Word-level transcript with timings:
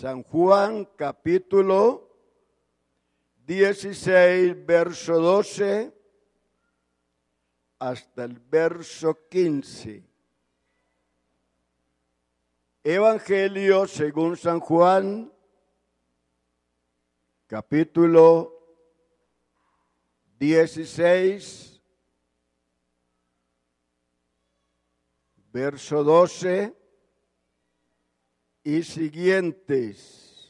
San 0.00 0.22
Juan 0.22 0.84
capítulo 0.94 2.08
16, 3.46 4.64
verso 4.64 5.20
12 5.20 5.92
hasta 7.80 8.22
el 8.22 8.38
verso 8.38 9.26
15. 9.28 10.04
Evangelio 12.84 13.88
según 13.88 14.36
San 14.36 14.60
Juan, 14.60 15.32
capítulo 17.48 18.54
16, 20.38 21.82
verso 25.50 26.04
12 26.04 26.77
y 28.68 28.82
siguientes. 28.82 30.46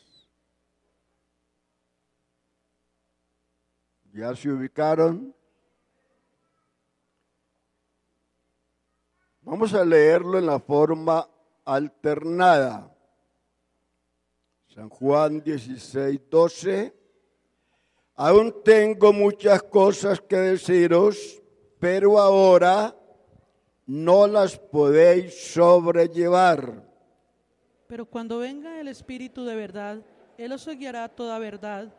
¿Ya 4.13 4.35
se 4.35 4.51
ubicaron? 4.51 5.33
Vamos 9.43 9.73
a 9.73 9.85
leerlo 9.85 10.37
en 10.37 10.47
la 10.47 10.59
forma 10.59 11.31
alternada. 11.65 12.93
San 14.67 14.89
Juan 14.89 15.41
16, 15.41 16.21
12. 16.29 16.95
Aún 18.17 18.65
tengo 18.65 19.13
muchas 19.13 19.63
cosas 19.63 20.21
que 20.21 20.39
deciros, 20.39 21.41
pero 21.79 22.19
ahora 22.19 22.97
no 23.87 24.27
las 24.27 24.59
podéis 24.59 25.53
sobrellevar. 25.53 26.88
Pero 27.89 28.05
cuando 28.05 28.39
venga 28.39 28.81
el 28.81 28.87
Espíritu 28.87 29.45
de 29.45 29.57
verdad, 29.57 30.03
Él 30.37 30.53
os 30.53 30.69
guiará 30.69 31.09
toda 31.09 31.39
verdad, 31.39 31.91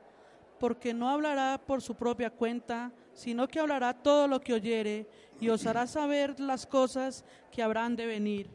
porque 0.60 0.94
no 0.94 1.10
hablará 1.10 1.60
por 1.66 1.82
su 1.82 1.96
propia 1.96 2.30
cuenta, 2.30 2.92
sino 3.14 3.48
que 3.48 3.60
hablará 3.60 3.94
todo 3.94 4.28
lo 4.28 4.40
que 4.40 4.54
oyere 4.54 5.08
y 5.42 5.50
os 5.50 5.66
hará 5.66 5.88
saber 5.88 6.40
las 6.40 6.68
cosas 6.68 7.26
que 7.52 7.64
habrán 7.64 7.96
de 7.96 8.06
venir. 8.06 8.52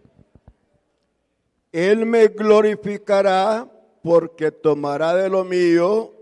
Él 1.72 2.06
me 2.06 2.28
glorificará 2.28 3.68
porque 4.00 4.52
tomará 4.52 5.12
de 5.16 5.28
lo 5.28 5.42
mío 5.42 6.12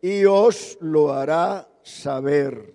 y 0.00 0.24
os 0.24 0.78
lo 0.80 1.12
hará 1.12 1.68
saber. 1.82 2.72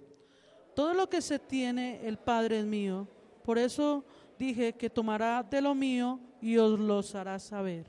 Todo 0.76 0.94
lo 0.94 1.10
que 1.10 1.22
se 1.22 1.40
tiene 1.40 2.06
el 2.06 2.18
Padre 2.18 2.60
es 2.60 2.66
mío. 2.66 3.08
Por 3.42 3.58
eso 3.58 4.04
dije 4.38 4.74
que 4.74 4.90
tomará 4.90 5.44
de 5.44 5.62
lo 5.62 5.74
mío 5.74 6.20
y 6.42 6.58
os 6.58 6.80
los 6.80 7.16
hará 7.16 7.40
saber. 7.40 7.86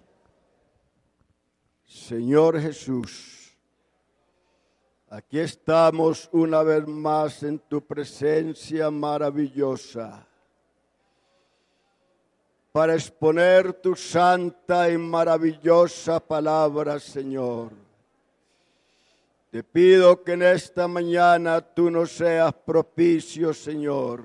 Señor 1.85 2.61
Jesús, 2.61 3.57
aquí 5.09 5.39
estamos 5.39 6.29
una 6.33 6.63
vez 6.63 6.87
más 6.87 7.43
en 7.43 7.59
tu 7.61 7.81
presencia 7.81 8.91
maravillosa 8.91 10.27
para 12.77 12.93
exponer 12.93 13.73
tu 13.73 13.95
santa 13.97 14.91
y 14.91 14.99
maravillosa 14.99 16.21
palabra, 16.21 17.01
Señor. 17.01 17.71
Te 19.51 19.65
pido 19.65 20.23
que 20.23 20.33
en 20.33 20.43
esta 20.43 20.87
mañana 20.87 21.63
tú 21.63 21.91
nos 21.91 22.13
seas 22.13 22.53
propicio, 22.53 23.55
Señor. 23.55 24.23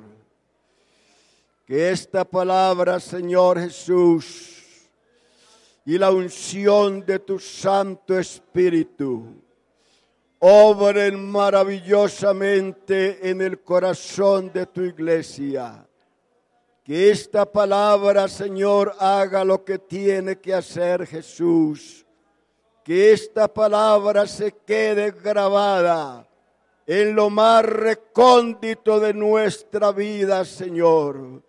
Que 1.71 1.89
esta 1.89 2.25
palabra, 2.25 2.99
Señor 2.99 3.57
Jesús, 3.57 4.89
y 5.85 5.97
la 5.97 6.11
unción 6.11 7.05
de 7.05 7.17
tu 7.19 7.39
Santo 7.39 8.19
Espíritu 8.19 9.41
obren 10.39 11.31
maravillosamente 11.31 13.29
en 13.29 13.39
el 13.39 13.61
corazón 13.61 14.51
de 14.51 14.65
tu 14.65 14.81
iglesia 14.81 15.87
que 16.83 17.09
esta 17.09 17.49
palabra, 17.49 18.27
Señor, 18.27 18.93
haga 18.99 19.45
lo 19.45 19.63
que 19.63 19.79
tiene 19.79 20.41
que 20.41 20.53
hacer 20.53 21.07
Jesús. 21.07 22.05
Que 22.83 23.13
esta 23.13 23.47
palabra 23.47 24.27
se 24.27 24.51
quede 24.51 25.11
grabada 25.11 26.27
en 26.85 27.15
lo 27.15 27.29
más 27.29 27.63
recóndito 27.63 28.99
de 28.99 29.13
nuestra 29.13 29.93
vida, 29.93 30.43
Señor, 30.43 31.43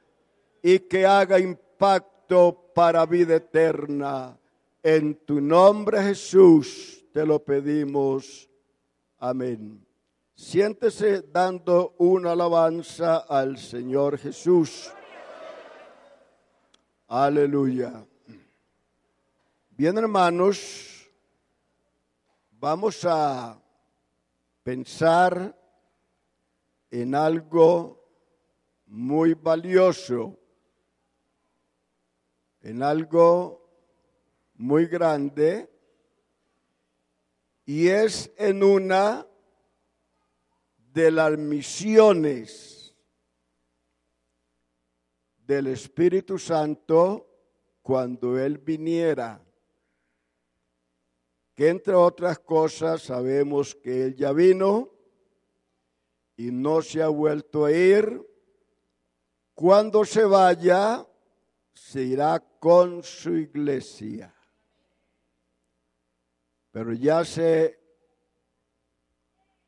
y 0.62 0.78
que 0.78 1.05
haga 1.05 1.39
impacto 1.39 2.71
para 2.75 3.05
vida 3.05 3.37
eterna. 3.37 4.39
En 4.83 5.15
tu 5.27 5.41
nombre, 5.41 6.03
Jesús, 6.03 7.05
te 7.12 7.27
lo 7.27 7.45
pedimos. 7.45 8.49
Amén. 9.19 9.84
Siéntese 10.34 11.23
dando 11.23 11.95
una 11.99 12.33
alabanza 12.33 13.19
al 13.19 13.59
Señor 13.59 14.19
Jesús. 14.19 14.91
Aleluya. 17.06 18.06
Bien, 19.71 19.99
hermanos, 19.99 21.11
vamos 22.59 23.05
a 23.05 23.61
pensar 24.62 25.56
en 26.91 27.15
algo 27.15 28.03
muy 28.87 29.34
valioso, 29.34 30.39
en 32.62 32.83
algo 32.83 33.69
muy 34.55 34.87
grande, 34.87 35.69
y 37.65 37.89
es 37.89 38.33
en 38.37 38.62
una 38.62 39.27
de 40.77 41.11
las 41.11 41.39
misiones 41.39 42.95
del 45.47 45.69
Espíritu 45.69 46.39
Santo 46.39 47.28
cuando 47.83 48.39
Él 48.39 48.59
viniera. 48.59 49.43
Que 51.55 51.69
entre 51.69 51.94
otras 51.94 52.39
cosas 52.39 53.03
sabemos 53.03 53.75
que 53.75 54.05
Él 54.05 54.17
ya 54.17 54.33
vino 54.33 54.91
y 56.37 56.50
no 56.50 56.83
se 56.83 57.03
ha 57.03 57.09
vuelto 57.09 57.65
a 57.65 57.73
ir. 57.73 58.27
Cuando 59.55 60.05
se 60.05 60.25
vaya, 60.25 61.06
se 61.72 62.03
irá 62.03 62.41
con 62.59 63.03
su 63.03 63.34
iglesia. 63.37 64.34
Pero 66.71 66.93
ya 66.93 67.21
hace 67.21 67.78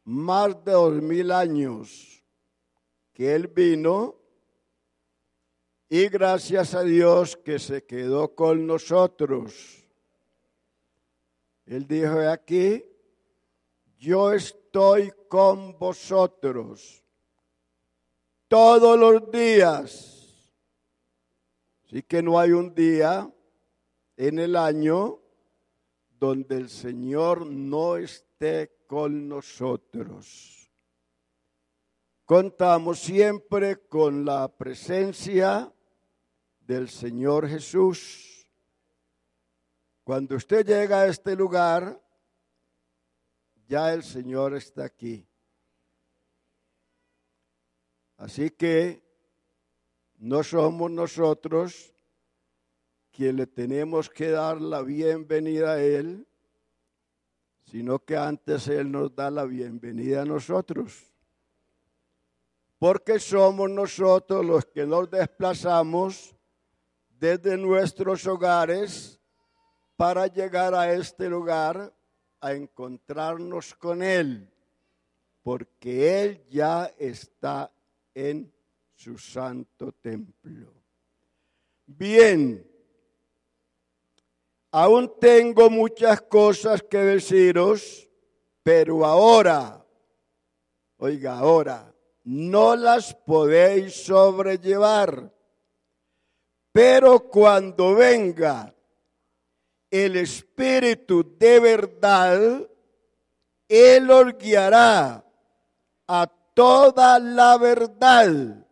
más 0.04 0.64
de 0.64 0.72
dos 0.72 1.02
mil 1.02 1.30
años 1.30 2.22
que 3.12 3.34
Él 3.34 3.48
vino 3.48 4.16
y 5.88 6.08
gracias 6.08 6.74
a 6.74 6.82
Dios 6.82 7.36
que 7.36 7.58
se 7.58 7.84
quedó 7.84 8.34
con 8.34 8.66
nosotros. 8.66 9.86
Él 11.66 11.86
dijo 11.86 12.18
aquí, 12.28 12.84
yo 13.98 14.32
estoy 14.32 15.12
con 15.28 15.78
vosotros 15.78 17.02
todos 18.48 18.98
los 18.98 19.30
días. 19.30 20.13
Así 21.94 22.02
que 22.02 22.24
no 22.24 22.40
hay 22.40 22.50
un 22.50 22.74
día 22.74 23.32
en 24.16 24.40
el 24.40 24.56
año 24.56 25.20
donde 26.18 26.56
el 26.56 26.68
Señor 26.68 27.46
no 27.46 27.96
esté 27.96 28.80
con 28.88 29.28
nosotros. 29.28 30.72
Contamos 32.24 32.98
siempre 32.98 33.86
con 33.86 34.24
la 34.24 34.48
presencia 34.48 35.72
del 36.58 36.88
Señor 36.88 37.46
Jesús. 37.46 38.44
Cuando 40.02 40.34
usted 40.34 40.66
llega 40.66 41.02
a 41.02 41.06
este 41.06 41.36
lugar, 41.36 42.02
ya 43.68 43.92
el 43.92 44.02
Señor 44.02 44.56
está 44.56 44.86
aquí. 44.86 45.28
Así 48.16 48.50
que 48.50 49.03
no 50.24 50.42
somos 50.42 50.90
nosotros 50.90 51.92
quien 53.12 53.36
le 53.36 53.46
tenemos 53.46 54.08
que 54.08 54.30
dar 54.30 54.58
la 54.58 54.80
bienvenida 54.80 55.72
a 55.72 55.82
Él, 55.82 56.26
sino 57.66 57.98
que 57.98 58.16
antes 58.16 58.66
Él 58.68 58.90
nos 58.90 59.14
da 59.14 59.30
la 59.30 59.44
bienvenida 59.44 60.22
a 60.22 60.24
nosotros. 60.24 61.12
Porque 62.78 63.18
somos 63.18 63.68
nosotros 63.68 64.46
los 64.46 64.64
que 64.64 64.86
nos 64.86 65.10
desplazamos 65.10 66.34
desde 67.10 67.58
nuestros 67.58 68.26
hogares 68.26 69.20
para 69.94 70.26
llegar 70.26 70.74
a 70.74 70.90
este 70.90 71.28
lugar 71.28 71.94
a 72.40 72.52
encontrarnos 72.54 73.74
con 73.74 74.02
Él, 74.02 74.50
porque 75.42 76.22
Él 76.22 76.44
ya 76.46 76.86
está 76.96 77.70
en 78.14 78.53
su 78.94 79.18
santo 79.18 79.92
templo. 79.92 80.72
Bien, 81.86 82.66
aún 84.70 85.12
tengo 85.20 85.68
muchas 85.68 86.22
cosas 86.22 86.82
que 86.82 86.98
deciros, 86.98 88.08
pero 88.62 89.04
ahora, 89.04 89.84
oiga, 90.96 91.38
ahora, 91.38 91.94
no 92.24 92.74
las 92.74 93.14
podéis 93.14 94.04
sobrellevar. 94.04 95.32
Pero 96.72 97.28
cuando 97.28 97.94
venga 97.94 98.74
el 99.90 100.16
Espíritu 100.16 101.36
de 101.38 101.60
verdad, 101.60 102.68
Él 103.68 104.10
os 104.10 104.36
guiará 104.38 105.24
a 106.08 106.26
toda 106.54 107.18
la 107.18 107.58
verdad, 107.58 108.63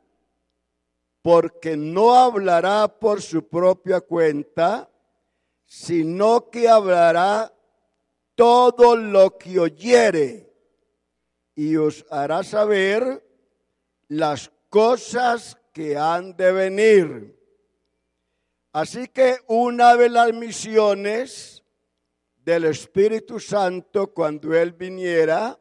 porque 1.22 1.76
no 1.76 2.14
hablará 2.14 2.88
por 2.88 3.22
su 3.22 3.48
propia 3.48 4.00
cuenta, 4.00 4.90
sino 5.64 6.50
que 6.50 6.68
hablará 6.68 7.52
todo 8.34 8.96
lo 8.96 9.38
que 9.38 9.58
oyere 9.58 10.52
y 11.54 11.76
os 11.76 12.04
hará 12.10 12.42
saber 12.42 13.24
las 14.08 14.50
cosas 14.68 15.56
que 15.72 15.96
han 15.96 16.36
de 16.36 16.52
venir. 16.52 17.38
Así 18.72 19.06
que 19.08 19.36
una 19.46 19.96
de 19.96 20.08
las 20.08 20.32
misiones 20.32 21.62
del 22.44 22.64
Espíritu 22.64 23.38
Santo 23.38 24.12
cuando 24.12 24.54
Él 24.54 24.72
viniera 24.72 25.58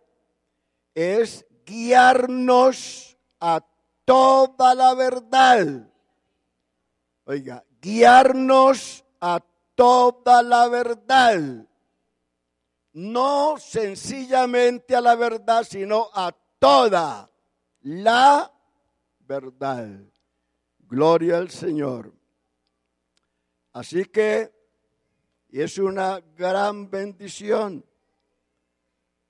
es 0.95 1.45
guiarnos 1.65 3.17
a 3.39 3.65
toda 4.11 4.75
la 4.75 4.93
verdad. 4.93 5.87
Oiga, 7.23 7.63
guiarnos 7.81 9.05
a 9.21 9.39
toda 9.73 10.43
la 10.43 10.67
verdad. 10.67 11.65
No 12.91 13.55
sencillamente 13.57 14.97
a 14.97 14.99
la 14.99 15.15
verdad, 15.15 15.63
sino 15.63 16.09
a 16.13 16.35
toda 16.59 17.31
la 17.83 18.51
verdad. 19.21 19.87
Gloria 20.89 21.37
al 21.37 21.49
Señor. 21.49 22.11
Así 23.71 24.03
que 24.03 24.51
es 25.53 25.77
una 25.77 26.19
gran 26.35 26.89
bendición 26.89 27.85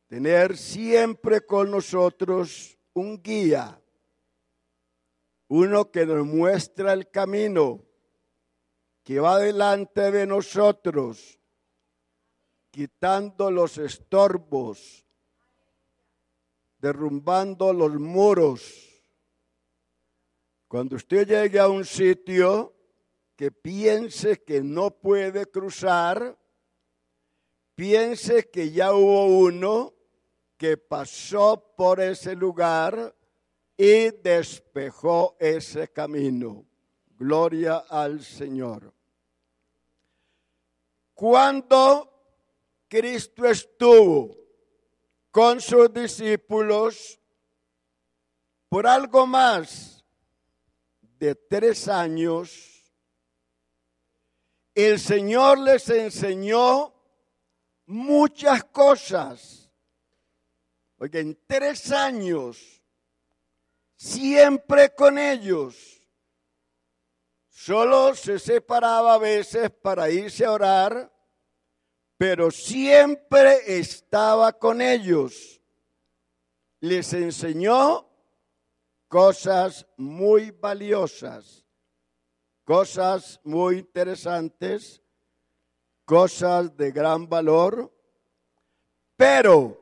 tener 0.08 0.58
siempre 0.58 1.42
con 1.46 1.70
nosotros 1.70 2.80
un 2.94 3.22
guía, 3.22 3.81
uno 5.54 5.92
que 5.92 6.06
nos 6.06 6.26
muestra 6.26 6.94
el 6.94 7.12
camino, 7.12 7.84
que 9.04 9.20
va 9.20 9.38
delante 9.38 10.10
de 10.10 10.26
nosotros, 10.26 11.42
quitando 12.70 13.52
los 13.52 13.78
estorbos, 13.78 15.06
derrumbando 16.80 17.74
los 17.74 17.92
muros. 18.00 19.04
Cuando 20.70 20.96
usted 20.96 21.28
llegue 21.28 21.60
a 21.60 21.68
un 21.68 21.84
sitio, 21.84 22.74
que 23.36 23.52
piense 23.52 24.42
que 24.42 24.64
no 24.64 24.92
puede 24.92 25.48
cruzar, 25.48 26.40
piense 27.76 28.50
que 28.50 28.72
ya 28.72 28.94
hubo 28.94 29.26
uno 29.26 29.94
que 30.56 30.78
pasó 30.78 31.74
por 31.76 32.00
ese 32.00 32.38
lugar 32.38 33.14
y 33.84 34.12
despejó 34.12 35.36
ese 35.40 35.88
camino. 35.88 36.64
Gloria 37.18 37.78
al 37.90 38.24
Señor. 38.24 38.94
Cuando 41.16 42.08
Cristo 42.88 43.44
estuvo 43.48 44.38
con 45.32 45.60
sus 45.60 45.92
discípulos 45.92 47.20
por 48.70 48.86
algo 48.86 49.26
más 49.26 50.06
de 51.18 51.34
tres 51.34 51.88
años, 51.88 52.84
el 54.76 55.00
Señor 55.00 55.58
les 55.58 55.90
enseñó 55.90 56.94
muchas 57.88 58.64
cosas. 58.66 59.72
Oye, 61.00 61.20
en 61.20 61.40
tres 61.48 61.92
años, 61.92 62.81
siempre 64.02 64.94
con 64.96 65.18
ellos. 65.18 66.02
Solo 67.50 68.16
se 68.16 68.40
separaba 68.40 69.14
a 69.14 69.20
veces 69.20 69.70
para 69.70 70.10
irse 70.10 70.46
a 70.46 70.52
orar, 70.52 71.14
pero 72.18 72.50
siempre 72.50 73.78
estaba 73.80 74.54
con 74.54 74.82
ellos. 74.82 75.62
Les 76.80 77.14
enseñó 77.14 78.10
cosas 79.08 79.86
muy 79.98 80.52
valiosas 80.52 81.62
cosas 82.72 83.42
muy 83.44 83.80
interesantes, 83.80 85.02
cosas 86.06 86.74
de 86.78 86.92
gran 86.92 87.28
valor, 87.28 87.94
pero 89.18 89.78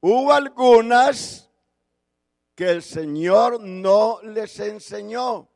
hubo 0.00 0.32
algunas 0.32 1.51
el 2.62 2.82
Señor 2.82 3.60
no 3.60 4.20
les 4.22 4.58
enseñó. 4.60 5.48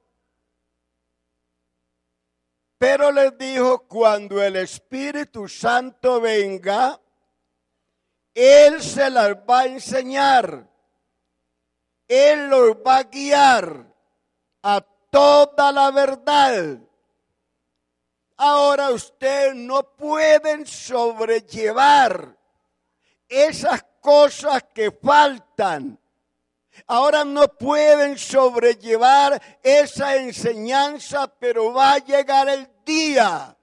Pero 2.79 3.11
les 3.11 3.37
dijo, 3.39 3.87
cuando 3.89 4.43
el 4.43 4.57
Espíritu 4.57 5.49
Santo 5.49 6.21
venga, 6.21 7.01
Él 8.35 8.83
se 8.83 9.09
las 9.11 9.35
va 9.49 9.61
a 9.61 9.67
enseñar. 9.67 10.69
Él 12.07 12.49
los 12.49 12.77
va 12.77 12.99
a 12.99 13.03
guiar 13.05 13.87
a 14.63 14.81
toda 15.11 15.73
la 15.73 15.91
verdad. 15.91 16.79
Ahora 18.37 18.91
usted 18.91 19.55
no 19.55 19.83
pueden 19.97 20.67
sobrellevar 20.67 22.37
esas 23.29 23.85
cosas 24.01 24.63
que 24.75 24.91
faltan. 24.91 25.99
Ahora 26.87 27.25
no 27.25 27.49
pueden 27.49 28.19
sobrellevar 28.19 29.41
esa 29.63 30.17
enseñanza, 30.17 31.27
pero 31.27 31.73
va 31.73 31.95
a 31.95 32.05
llegar 32.05 32.49
el 32.49 32.69
día 32.85 33.57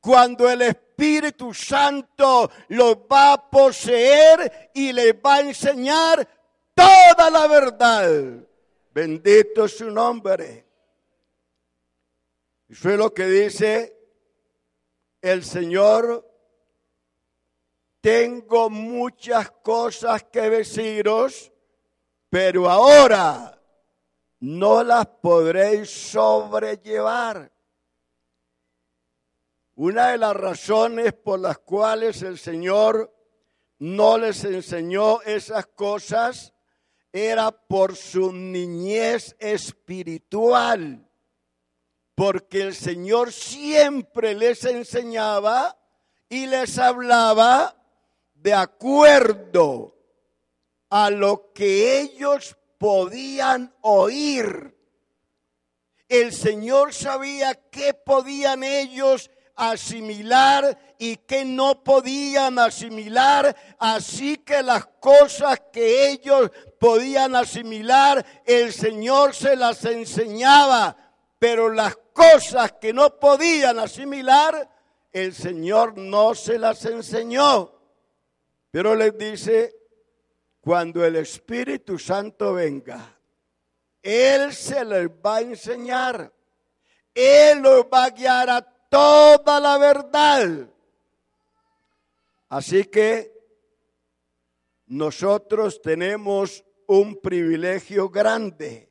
cuando 0.00 0.48
el 0.48 0.62
Espíritu 0.62 1.52
Santo 1.52 2.50
los 2.68 2.96
va 2.96 3.32
a 3.32 3.50
poseer 3.50 4.70
y 4.72 4.92
les 4.92 5.14
va 5.14 5.36
a 5.36 5.40
enseñar 5.40 6.28
toda 6.74 7.30
la 7.30 7.46
verdad. 7.48 8.46
Bendito 8.92 9.66
su 9.66 9.90
nombre. 9.90 10.64
Eso 12.68 12.90
es 12.90 12.96
lo 12.96 13.12
que 13.12 13.26
dice 13.26 13.96
el 15.20 15.44
Señor. 15.44 16.24
Tengo 18.00 18.70
muchas 18.70 19.50
cosas 19.50 20.22
que 20.24 20.48
deciros, 20.48 21.52
pero 22.30 22.70
ahora 22.70 23.60
no 24.40 24.82
las 24.82 25.06
podréis 25.06 25.90
sobrellevar. 25.90 27.52
Una 29.74 30.08
de 30.08 30.18
las 30.18 30.34
razones 30.34 31.12
por 31.12 31.40
las 31.40 31.58
cuales 31.58 32.22
el 32.22 32.38
Señor 32.38 33.12
no 33.78 34.16
les 34.16 34.42
enseñó 34.44 35.20
esas 35.22 35.66
cosas 35.66 36.54
era 37.12 37.50
por 37.50 37.94
su 37.94 38.32
niñez 38.32 39.36
espiritual 39.38 41.06
porque 42.16 42.62
el 42.62 42.74
Señor 42.74 43.30
siempre 43.30 44.34
les 44.34 44.64
enseñaba 44.64 45.78
y 46.30 46.46
les 46.46 46.78
hablaba 46.78 47.76
de 48.34 48.54
acuerdo 48.54 49.95
a 50.90 51.10
lo 51.10 51.52
que 51.52 52.00
ellos 52.00 52.56
podían 52.78 53.74
oír. 53.80 54.74
El 56.08 56.32
Señor 56.32 56.94
sabía 56.94 57.54
qué 57.70 57.94
podían 57.94 58.62
ellos 58.62 59.30
asimilar 59.56 60.78
y 60.98 61.16
qué 61.16 61.44
no 61.44 61.82
podían 61.82 62.58
asimilar, 62.58 63.56
así 63.78 64.36
que 64.36 64.62
las 64.62 64.86
cosas 65.00 65.60
que 65.72 66.10
ellos 66.10 66.50
podían 66.78 67.34
asimilar, 67.34 68.24
el 68.44 68.72
Señor 68.72 69.34
se 69.34 69.56
las 69.56 69.84
enseñaba 69.84 70.96
pero 71.38 71.68
las 71.70 71.96
cosas 72.12 72.72
que 72.80 72.92
no 72.92 73.18
podían 73.18 73.78
asimilar, 73.78 74.68
el 75.12 75.34
Señor 75.34 75.98
no 75.98 76.34
se 76.34 76.58
las 76.58 76.84
enseñó. 76.84 77.72
Pero 78.70 78.94
les 78.94 79.16
dice, 79.16 79.74
cuando 80.66 81.04
el 81.04 81.14
Espíritu 81.14 81.96
Santo 81.96 82.54
venga, 82.54 83.16
Él 84.02 84.52
se 84.52 84.84
les 84.84 85.08
va 85.08 85.36
a 85.36 85.40
enseñar. 85.42 86.32
Él 87.14 87.60
los 87.60 87.84
va 87.84 88.06
a 88.06 88.10
guiar 88.10 88.50
a 88.50 88.62
toda 88.62 89.60
la 89.60 89.78
verdad. 89.78 90.68
Así 92.48 92.82
que 92.82 93.32
nosotros 94.86 95.80
tenemos 95.80 96.64
un 96.88 97.14
privilegio 97.14 98.08
grande 98.08 98.90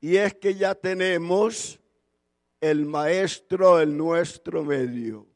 y 0.00 0.18
es 0.18 0.34
que 0.34 0.54
ya 0.54 0.76
tenemos 0.76 1.80
el 2.60 2.86
maestro 2.86 3.80
en 3.80 3.98
nuestro 3.98 4.62
medio. 4.62 5.26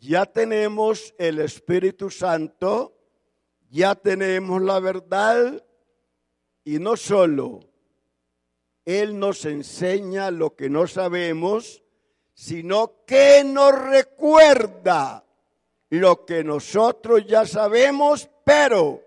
Ya 0.00 0.24
tenemos 0.24 1.14
el 1.18 1.38
Espíritu 1.40 2.08
Santo, 2.08 2.94
ya 3.74 3.96
tenemos 3.96 4.62
la 4.62 4.78
verdad 4.78 5.60
y 6.62 6.78
no 6.78 6.96
solo 6.96 7.58
Él 8.84 9.18
nos 9.18 9.44
enseña 9.46 10.30
lo 10.30 10.54
que 10.54 10.70
no 10.70 10.86
sabemos, 10.86 11.82
sino 12.34 13.04
que 13.04 13.42
nos 13.44 13.72
recuerda 13.72 15.24
lo 15.90 16.24
que 16.24 16.44
nosotros 16.44 17.26
ya 17.26 17.46
sabemos, 17.46 18.30
pero 18.44 19.02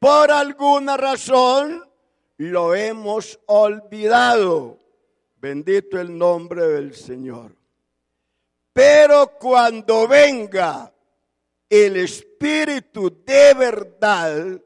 por 0.00 0.32
alguna 0.32 0.96
razón 0.96 1.88
lo 2.36 2.74
hemos 2.74 3.38
olvidado. 3.46 4.76
Bendito 5.36 6.00
el 6.00 6.18
nombre 6.18 6.66
del 6.66 6.96
Señor. 6.96 7.54
Pero 8.72 9.38
cuando 9.38 10.08
venga 10.08 10.92
el 11.70 11.96
Espíritu 11.96 13.22
de 13.24 13.54
verdad, 13.54 14.60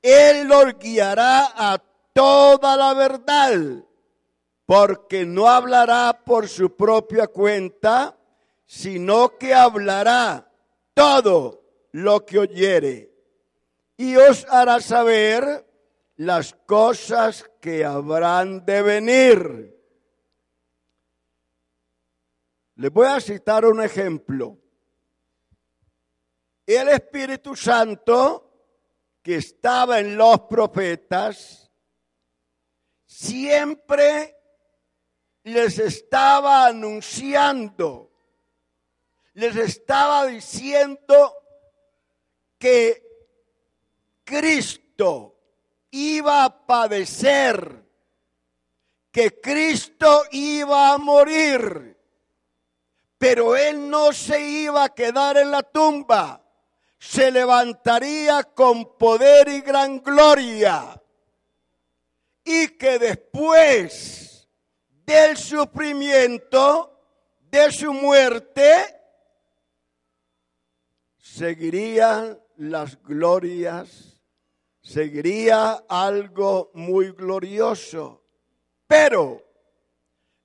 Él 0.00 0.46
los 0.46 0.78
guiará 0.78 1.52
a 1.54 1.82
toda 2.12 2.76
la 2.76 2.94
verdad, 2.94 3.84
porque 4.64 5.26
no 5.26 5.48
hablará 5.48 6.22
por 6.24 6.48
su 6.48 6.74
propia 6.74 7.26
cuenta, 7.26 8.16
sino 8.64 9.36
que 9.36 9.52
hablará 9.52 10.48
todo 10.94 11.62
lo 11.90 12.24
que 12.24 12.38
oyere 12.38 13.12
y 13.96 14.16
os 14.16 14.46
hará 14.48 14.80
saber 14.80 15.66
las 16.16 16.54
cosas 16.66 17.48
que 17.60 17.84
habrán 17.84 18.64
de 18.64 18.82
venir. 18.82 19.78
Les 22.76 22.90
voy 22.90 23.06
a 23.06 23.20
citar 23.20 23.64
un 23.64 23.82
ejemplo. 23.82 24.61
El 26.66 26.88
Espíritu 26.88 27.56
Santo 27.56 28.52
que 29.22 29.36
estaba 29.36 30.00
en 30.00 30.16
los 30.16 30.40
profetas 30.42 31.70
siempre 33.06 34.36
les 35.44 35.78
estaba 35.78 36.66
anunciando, 36.66 38.10
les 39.34 39.56
estaba 39.56 40.26
diciendo 40.26 41.36
que 42.58 43.02
Cristo 44.24 45.36
iba 45.90 46.44
a 46.44 46.66
padecer, 46.66 47.84
que 49.10 49.40
Cristo 49.40 50.24
iba 50.30 50.94
a 50.94 50.98
morir, 50.98 51.98
pero 53.18 53.56
Él 53.56 53.90
no 53.90 54.12
se 54.12 54.40
iba 54.40 54.84
a 54.84 54.94
quedar 54.94 55.36
en 55.36 55.50
la 55.50 55.62
tumba, 55.62 56.41
se 57.02 57.32
levantaría 57.32 58.44
con 58.44 58.96
poder 58.96 59.48
y 59.48 59.60
gran 59.60 60.00
gloria, 60.00 61.02
y 62.44 62.68
que 62.68 62.98
después 62.98 64.48
del 65.04 65.36
sufrimiento, 65.36 66.88
de 67.50 67.72
su 67.72 67.92
muerte, 67.92 68.62
seguirían 71.18 72.38
las 72.56 73.02
glorias 73.02 74.12
seguiría 74.82 75.84
algo 75.88 76.70
muy 76.74 77.12
glorioso. 77.12 78.22
Pero 78.86 79.42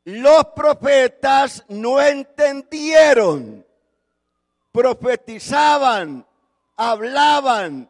los 0.06 0.46
profetas 0.56 1.66
no 1.70 2.02
entendieron, 2.02 3.66
profetizaban, 4.72 6.26
hablaban, 6.77 7.89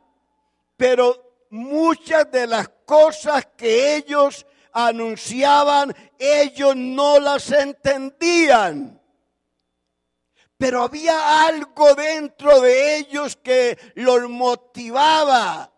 pero 0.75 1.45
muchas 1.51 2.31
de 2.31 2.47
las 2.47 2.69
cosas 2.85 3.47
que 3.55 3.95
ellos 3.95 4.45
anunciaban, 4.73 5.95
ellos 6.17 6.75
no 6.75 7.19
las 7.19 7.51
entendían. 7.51 8.99
Pero 10.57 10.81
había 10.81 11.45
algo 11.45 11.93
dentro 11.93 12.61
de 12.61 12.97
ellos 12.97 13.35
que 13.35 13.77
los 13.93 14.27
motivaba 14.27 15.71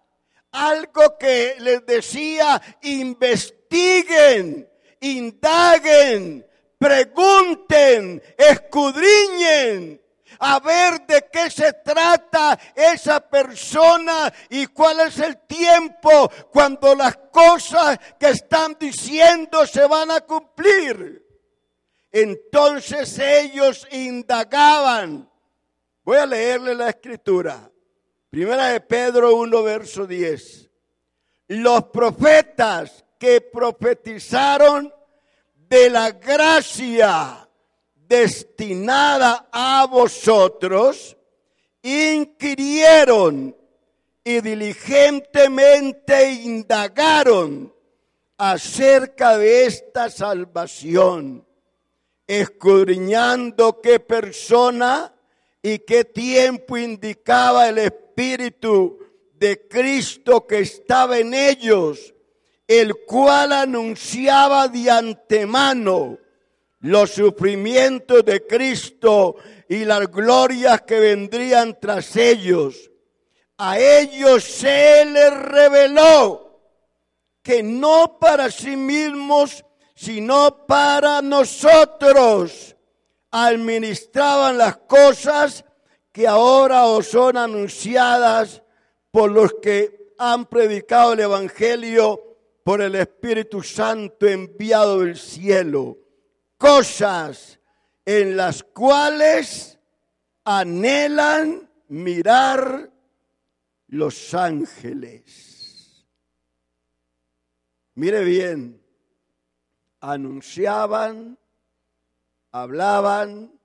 algo 0.52 1.18
que 1.18 1.56
les 1.60 1.86
decía, 1.86 2.62
investiguen, 2.82 4.70
indaguen, 5.00 6.46
pregunten, 6.78 8.22
escudriñen, 8.38 10.02
a 10.40 10.60
ver 10.60 11.06
de 11.06 11.26
qué 11.32 11.50
se 11.50 11.74
trata 11.74 12.60
esa 12.76 13.20
persona 13.20 14.32
y 14.50 14.68
cuál 14.68 15.00
es 15.02 15.20
el 15.20 15.38
tiempo 15.48 16.30
cuando 16.52 16.94
las 16.96 17.18
cosas 17.32 17.98
que 18.20 18.30
están 18.30 18.78
diciendo 18.80 19.66
se 19.66 19.86
van 19.88 20.12
a 20.12 20.22
cumplir. 20.22 21.26
Entonces 22.12 23.18
ellos 23.20 23.88
indagaban. 23.92 25.30
Voy 26.04 26.18
a 26.18 26.26
leerle 26.26 26.76
la 26.76 26.90
escritura. 26.90 27.70
Primera 28.30 28.68
de 28.68 28.82
Pedro 28.82 29.36
1, 29.36 29.64
verso 29.64 30.06
10. 30.06 30.70
Los 31.48 31.86
profetas 31.86 33.04
que 33.18 33.42
profetizaron 33.42 34.94
de 35.56 35.90
la 35.90 36.12
gracia 36.12 37.49
destinada 38.10 39.48
a 39.52 39.86
vosotros, 39.86 41.16
inquirieron 41.84 43.56
y 44.24 44.42
diligentemente 44.42 46.32
indagaron 46.32 47.74
acerca 48.38 49.38
de 49.38 49.66
esta 49.66 50.10
salvación, 50.10 51.48
escudriñando 52.26 53.80
qué 53.80 54.00
persona 54.00 55.14
y 55.62 55.80
qué 55.80 56.04
tiempo 56.04 56.78
indicaba 56.78 57.70
el 57.70 57.78
Espíritu 57.78 58.98
de 59.34 59.68
Cristo 59.68 60.48
que 60.48 60.60
estaba 60.60 61.20
en 61.20 61.34
ellos, 61.34 62.14
el 62.68 63.06
cual 63.06 63.52
anunciaba 63.52 64.68
de 64.68 64.90
antemano 64.90 66.18
los 66.82 67.12
sufrimientos 67.12 68.24
de 68.24 68.46
Cristo 68.46 69.36
y 69.68 69.86
las 69.86 70.10
glorias 70.10 70.82
que 70.82 71.00
vendrían 71.00 71.78
tras 71.80 72.16
ellos. 72.16 72.90
A 73.58 73.78
ellos 73.78 74.44
se 74.44 75.06
les 75.06 75.34
reveló 75.34 76.62
que 77.44 77.62
no 77.62 78.18
para 78.20 78.50
sí 78.50 78.76
mismos, 78.76 79.66
sino 79.96 80.66
para 80.66 81.22
nosotros 81.22 82.76
administraban 83.32 84.58
las 84.58 84.78
cosas 84.78 85.66
que 86.12 86.28
ahora 86.28 86.86
os 86.86 87.08
son 87.08 87.38
anunciadas 87.38 88.64
por 89.12 89.32
los 89.32 89.54
que 89.62 90.14
han 90.18 90.46
predicado 90.46 91.14
el 91.14 91.22
Evangelio 91.22 92.38
por 92.64 92.82
el 92.82 92.96
Espíritu 92.96 93.62
Santo 93.62 94.28
enviado 94.28 95.00
del 95.00 95.18
cielo. 95.18 95.98
Cosas 96.60 97.58
en 98.04 98.36
las 98.36 98.64
cuales 98.64 99.80
anhelan 100.44 101.72
mirar 101.88 102.92
los 103.88 104.34
ángeles. 104.34 106.06
Mire 107.96 108.26
bien, 108.26 108.84
anunciaban, 110.02 111.40
hablaban, 112.52 113.58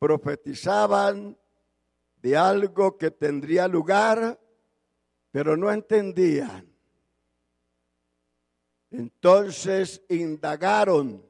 profetizaban 0.00 1.38
de 2.20 2.36
algo 2.36 2.98
que 2.98 3.12
tendría 3.12 3.68
lugar, 3.68 4.40
pero 5.30 5.56
no 5.56 5.70
entendían. 5.70 6.68
Entonces 8.90 10.02
indagaron, 10.08 11.24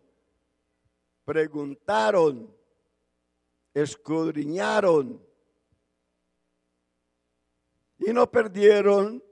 preguntaron, 1.26 2.50
escudriñaron 3.74 5.22
y 7.98 8.12
no 8.14 8.30
perdieron 8.30 9.22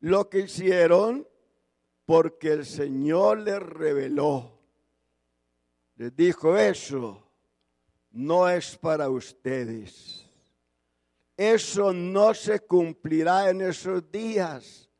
lo 0.00 0.28
que 0.28 0.40
hicieron 0.40 1.28
porque 2.04 2.52
el 2.52 2.66
Señor 2.66 3.38
les 3.38 3.60
reveló 3.60 4.56
les 5.96 6.14
dijo 6.14 6.56
eso 6.58 7.22
no 8.10 8.48
es 8.48 8.76
para 8.76 9.08
ustedes. 9.08 10.24
Eso 11.36 11.92
no 11.92 12.32
se 12.34 12.60
cumplirá 12.60 13.50
en 13.50 13.62
esos 13.62 14.10
días. 14.10 14.90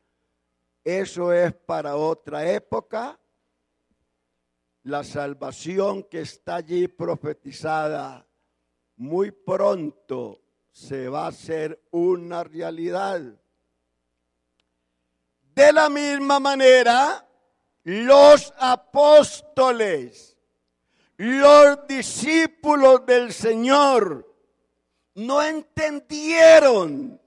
Eso 0.85 1.33
es 1.33 1.55
para 1.55 1.97
otra 1.97 2.51
época. 2.51 3.19
La 4.87 5.03
salvación 5.03 6.05
que 6.05 6.21
está 6.21 6.55
allí 6.55 6.87
profetizada 6.87 8.25
muy 8.95 9.33
pronto 9.33 10.41
se 10.71 11.09
va 11.09 11.25
a 11.25 11.31
hacer 11.31 11.83
una 11.91 12.45
realidad. 12.45 13.21
De 15.57 15.73
la 15.73 15.89
misma 15.89 16.39
manera, 16.39 17.29
los 17.83 18.55
apóstoles, 18.59 20.37
los 21.17 21.85
discípulos 21.89 23.05
del 23.07 23.33
Señor, 23.33 24.25
no 25.17 25.43
entendieron, 25.43 27.21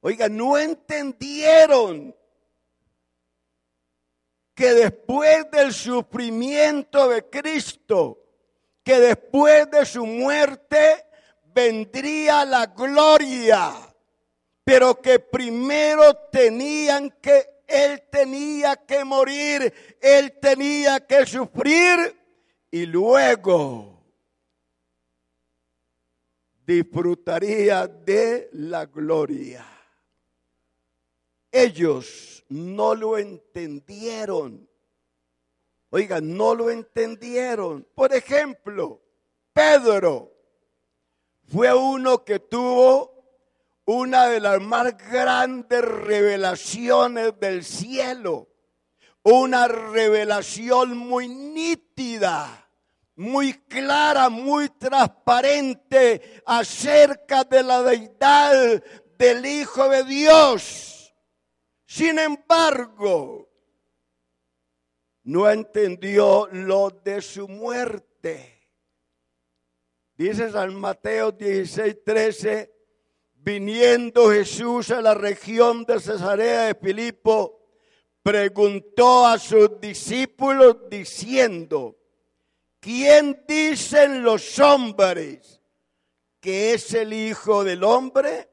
oiga, 0.00 0.28
no 0.28 0.56
entendieron 0.56 2.14
que 4.56 4.72
después 4.72 5.50
del 5.50 5.70
sufrimiento 5.74 7.10
de 7.10 7.28
Cristo, 7.28 8.24
que 8.82 8.98
después 8.98 9.70
de 9.70 9.84
su 9.84 10.06
muerte 10.06 11.04
vendría 11.52 12.42
la 12.46 12.64
gloria, 12.64 13.74
pero 14.64 15.00
que 15.02 15.18
primero 15.18 16.14
tenían 16.32 17.10
que, 17.20 17.64
Él 17.66 18.04
tenía 18.10 18.76
que 18.76 19.04
morir, 19.04 19.74
Él 20.00 20.38
tenía 20.40 21.00
que 21.00 21.26
sufrir 21.26 22.18
y 22.70 22.86
luego 22.86 24.02
disfrutaría 26.64 27.86
de 27.86 28.48
la 28.52 28.86
gloria. 28.86 29.66
Ellos 31.52 32.35
no 32.48 32.94
lo 32.94 33.18
entendieron. 33.18 34.68
Oigan, 35.90 36.36
no 36.36 36.54
lo 36.54 36.70
entendieron. 36.70 37.86
Por 37.94 38.12
ejemplo, 38.14 39.00
Pedro 39.52 40.32
fue 41.46 41.72
uno 41.72 42.24
que 42.24 42.40
tuvo 42.40 43.16
una 43.86 44.26
de 44.26 44.40
las 44.40 44.60
más 44.60 44.96
grandes 44.98 45.82
revelaciones 45.82 47.38
del 47.38 47.64
cielo. 47.64 48.48
Una 49.22 49.66
revelación 49.66 50.96
muy 50.96 51.28
nítida, 51.28 52.68
muy 53.16 53.54
clara, 53.54 54.28
muy 54.28 54.68
transparente 54.68 56.42
acerca 56.46 57.42
de 57.44 57.62
la 57.62 57.82
deidad 57.82 58.82
del 59.18 59.46
Hijo 59.46 59.88
de 59.88 60.04
Dios. 60.04 60.95
Sin 61.86 62.18
embargo, 62.18 63.48
no 65.22 65.48
entendió 65.48 66.48
lo 66.52 66.90
de 66.90 67.22
su 67.22 67.48
muerte. 67.48 68.68
Dice 70.16 70.50
San 70.50 70.74
Mateo 70.74 71.30
16, 71.30 72.04
13, 72.04 72.72
viniendo 73.34 74.30
Jesús 74.30 74.90
a 74.90 75.00
la 75.00 75.14
región 75.14 75.84
de 75.84 76.00
Cesarea 76.00 76.62
de 76.66 76.74
Filipo, 76.74 77.60
preguntó 78.22 79.24
a 79.24 79.38
sus 79.38 79.80
discípulos 79.80 80.88
diciendo, 80.90 81.96
¿quién 82.80 83.44
dicen 83.46 84.24
los 84.24 84.58
hombres 84.58 85.62
que 86.40 86.74
es 86.74 86.92
el 86.94 87.12
Hijo 87.12 87.62
del 87.62 87.84
Hombre? 87.84 88.48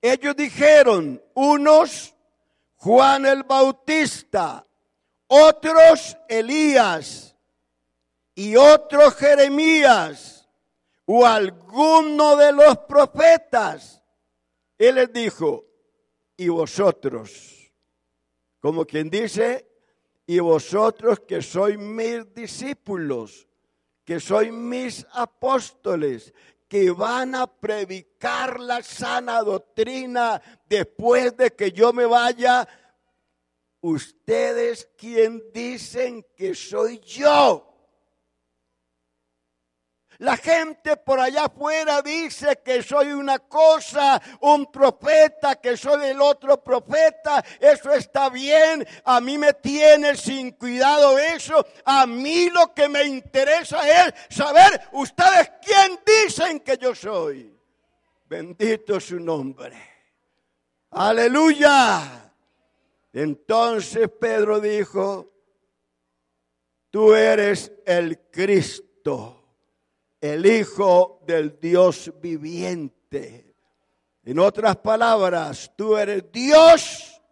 Ellos 0.00 0.36
dijeron, 0.36 1.22
unos 1.34 2.14
Juan 2.76 3.26
el 3.26 3.42
Bautista, 3.42 4.66
otros 5.26 6.16
Elías 6.28 7.34
y 8.34 8.54
otro 8.56 9.10
Jeremías 9.10 10.48
o 11.06 11.26
alguno 11.26 12.36
de 12.36 12.52
los 12.52 12.78
profetas. 12.78 14.02
Él 14.78 14.96
les 14.96 15.12
dijo, 15.12 15.64
y 16.36 16.48
vosotros, 16.48 17.72
como 18.60 18.84
quien 18.84 19.08
dice, 19.08 19.66
y 20.26 20.38
vosotros 20.40 21.20
que 21.20 21.40
sois 21.40 21.78
mis 21.78 22.34
discípulos, 22.34 23.48
que 24.04 24.20
sois 24.20 24.52
mis 24.52 25.06
apóstoles, 25.12 26.34
que 26.68 26.90
van 26.90 27.34
a 27.34 27.46
predicar 27.46 28.60
la 28.60 28.82
sana 28.82 29.40
doctrina 29.42 30.42
después 30.68 31.36
de 31.36 31.52
que 31.52 31.72
yo 31.72 31.92
me 31.92 32.06
vaya, 32.06 32.68
ustedes 33.80 34.88
quien 34.96 35.42
dicen 35.52 36.26
que 36.36 36.54
soy 36.54 36.98
yo. 37.00 37.75
La 40.18 40.36
gente 40.36 40.96
por 40.96 41.20
allá 41.20 41.44
afuera 41.44 42.00
dice 42.00 42.60
que 42.64 42.82
soy 42.82 43.08
una 43.12 43.38
cosa, 43.40 44.20
un 44.40 44.70
profeta, 44.72 45.56
que 45.56 45.76
soy 45.76 46.06
el 46.06 46.20
otro 46.20 46.62
profeta. 46.62 47.44
Eso 47.60 47.92
está 47.92 48.30
bien. 48.30 48.86
A 49.04 49.20
mí 49.20 49.36
me 49.36 49.52
tiene 49.54 50.16
sin 50.16 50.52
cuidado 50.52 51.18
eso. 51.18 51.66
A 51.84 52.06
mí 52.06 52.48
lo 52.50 52.72
que 52.72 52.88
me 52.88 53.04
interesa 53.04 54.06
es 54.06 54.14
saber 54.30 54.88
ustedes 54.92 55.52
quién 55.62 55.98
dicen 56.06 56.60
que 56.60 56.78
yo 56.78 56.94
soy. 56.94 57.54
Bendito 58.24 58.98
su 58.98 59.20
nombre. 59.20 59.76
Aleluya. 60.90 62.32
Entonces 63.12 64.10
Pedro 64.18 64.60
dijo, 64.60 65.32
tú 66.90 67.14
eres 67.14 67.72
el 67.84 68.18
Cristo 68.30 69.45
el 70.26 70.46
Hijo 70.46 71.22
del 71.26 71.58
Dios 71.60 72.12
viviente. 72.20 73.54
En 74.24 74.38
otras 74.38 74.76
palabras, 74.76 75.72
tú 75.76 75.96
eres 75.96 76.24
Dios 76.32 77.22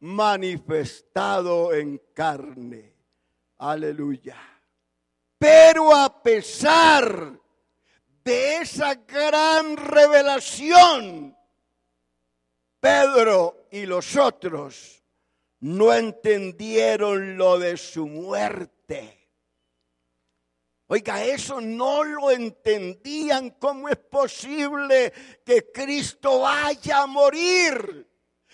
manifestado 0.00 1.72
en 1.74 2.00
carne. 2.14 2.94
Aleluya. 3.58 4.36
Pero 5.38 5.94
a 5.94 6.22
pesar 6.22 7.38
de 8.24 8.56
esa 8.56 8.94
gran 8.94 9.76
revelación, 9.76 11.36
Pedro 12.80 13.66
y 13.70 13.86
los 13.86 14.16
otros 14.16 15.02
no 15.60 15.92
entendieron 15.92 17.36
lo 17.36 17.58
de 17.58 17.76
su 17.76 18.06
muerte. 18.06 19.17
Oiga, 20.90 21.22
eso 21.22 21.60
no 21.60 22.02
lo 22.02 22.30
entendían. 22.30 23.50
¿Cómo 23.50 23.90
es 23.90 23.98
posible 23.98 25.12
que 25.44 25.70
Cristo 25.70 26.40
vaya 26.40 27.02
a 27.02 27.06
morir? 27.06 28.08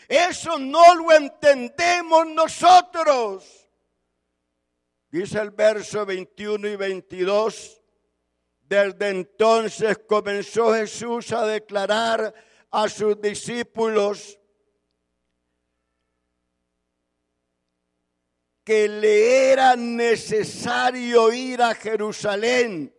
Eso 0.08 0.58
no 0.58 0.96
lo 0.96 1.12
entendemos 1.12 2.26
nosotros. 2.26 3.68
Dice 5.10 5.38
el 5.38 5.52
verso 5.52 6.04
21 6.04 6.68
y 6.68 6.76
22. 6.76 7.80
Desde 8.62 9.10
entonces 9.10 9.98
comenzó 10.08 10.74
Jesús 10.74 11.30
a 11.30 11.46
declarar 11.46 12.34
a 12.72 12.88
sus 12.88 13.20
discípulos 13.20 14.40
que 18.64 18.88
le 18.88 19.52
era 19.52 19.76
necesario 19.76 21.32
ir 21.32 21.60
a 21.60 21.74
Jerusalén 21.74 22.94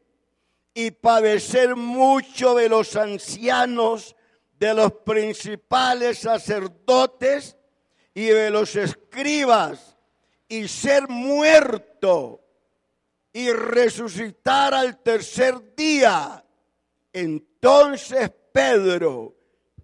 y 0.74 0.92
padecer 0.92 1.76
mucho 1.76 2.54
de 2.54 2.70
los 2.70 2.96
ancianos, 2.96 4.16
de 4.60 4.74
los 4.74 4.92
principales 4.92 6.20
sacerdotes 6.20 7.58
y 8.14 8.26
de 8.26 8.52
los 8.52 8.76
escribas, 8.76 9.98
y 10.48 10.68
ser 10.68 11.10
muerto 11.10 12.42
y 13.34 13.52
resucitar 13.52 14.74
al 14.74 15.02
tercer 15.02 15.76
día. 15.76 16.46
Entonces 17.12 18.32
Pedro, 18.52 19.36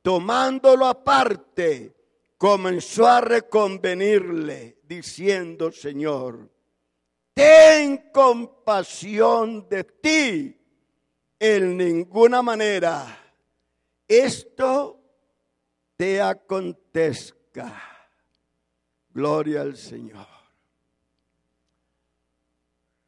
tomándolo 0.01 0.85
aparte, 0.85 1.95
comenzó 2.37 3.07
a 3.07 3.21
reconvenirle 3.21 4.77
diciendo, 4.91 5.71
Señor, 5.71 6.49
ten 7.33 8.11
compasión 8.11 9.69
de 9.69 9.85
ti. 9.85 10.57
En 11.39 11.77
ninguna 11.77 12.41
manera 12.41 13.17
esto 14.05 14.99
te 15.95 16.21
acontezca. 16.21 17.81
Gloria 19.11 19.61
al 19.61 19.77
Señor. 19.77 20.27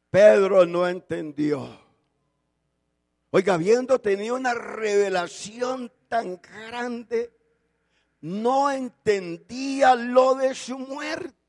Pedro 0.08 0.64
no 0.64 0.88
entendió. 0.88 1.80
Oiga, 3.30 3.54
habiendo 3.54 3.98
tenido 3.98 4.36
una 4.36 4.54
revelación 4.54 5.92
tan 6.08 6.40
grande, 6.40 7.30
no 8.22 8.70
entendía 8.70 9.94
lo 9.94 10.34
de 10.34 10.54
su 10.54 10.78
muerte. 10.78 11.43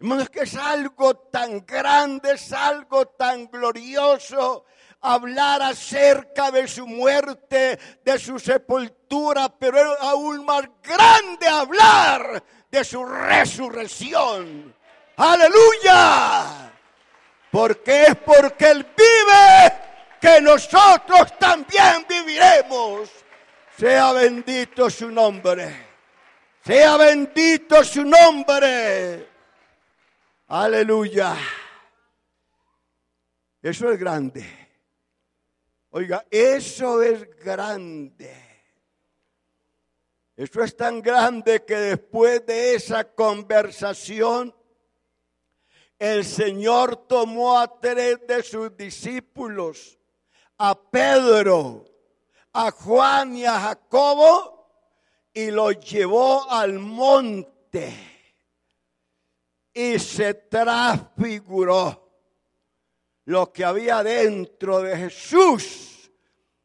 Hermano, 0.00 0.22
es 0.22 0.30
que 0.30 0.40
es 0.40 0.54
algo 0.54 1.16
tan 1.16 1.66
grande, 1.66 2.32
es 2.32 2.52
algo 2.52 3.06
tan 3.08 3.46
glorioso 3.48 4.64
hablar 5.00 5.62
acerca 5.62 6.50
de 6.50 6.68
su 6.68 6.86
muerte, 6.86 7.78
de 8.04 8.18
su 8.18 8.38
sepultura, 8.38 9.48
pero 9.48 9.94
es 9.94 10.00
aún 10.00 10.44
más 10.44 10.68
grande 10.82 11.48
hablar 11.48 12.42
de 12.70 12.84
su 12.84 13.04
resurrección. 13.04 14.74
Aleluya. 15.16 16.72
Porque 17.50 18.04
es 18.04 18.16
porque 18.16 18.70
Él 18.70 18.86
vive 18.96 19.74
que 20.20 20.40
nosotros 20.40 21.36
también 21.38 22.06
viviremos. 22.08 23.10
Sea 23.76 24.12
bendito 24.12 24.90
su 24.90 25.10
nombre. 25.10 25.87
Sea 26.68 26.98
bendito 26.98 27.82
su 27.82 28.04
nombre. 28.04 29.26
Aleluya. 30.48 31.34
Eso 33.62 33.90
es 33.90 33.98
grande. 33.98 34.44
Oiga, 35.88 36.26
eso 36.30 37.02
es 37.02 37.26
grande. 37.38 38.34
Eso 40.36 40.62
es 40.62 40.76
tan 40.76 41.00
grande 41.00 41.64
que 41.64 41.74
después 41.74 42.44
de 42.44 42.74
esa 42.74 43.14
conversación, 43.14 44.54
el 45.98 46.22
Señor 46.22 46.96
tomó 47.06 47.58
a 47.58 47.80
tres 47.80 48.18
de 48.26 48.42
sus 48.42 48.76
discípulos, 48.76 49.98
a 50.58 50.78
Pedro, 50.78 51.86
a 52.52 52.70
Juan 52.72 53.36
y 53.36 53.46
a 53.46 53.58
Jacobo, 53.58 54.57
y 55.38 55.52
los 55.52 55.78
llevó 55.78 56.50
al 56.50 56.80
monte 56.80 57.94
y 59.72 59.96
se 60.00 60.34
transfiguró 60.34 62.10
lo 63.26 63.52
que 63.52 63.64
había 63.64 64.02
dentro 64.02 64.80
de 64.80 64.96
Jesús 64.96 66.10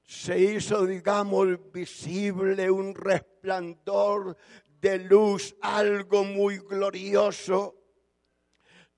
se 0.03 0.39
hizo, 0.39 0.87
digamos, 0.87 1.71
visible, 1.71 2.71
un 2.71 2.95
resplandor 2.95 4.37
de 4.79 4.97
luz, 4.99 5.55
algo 5.61 6.23
muy 6.23 6.57
glorioso. 6.57 7.75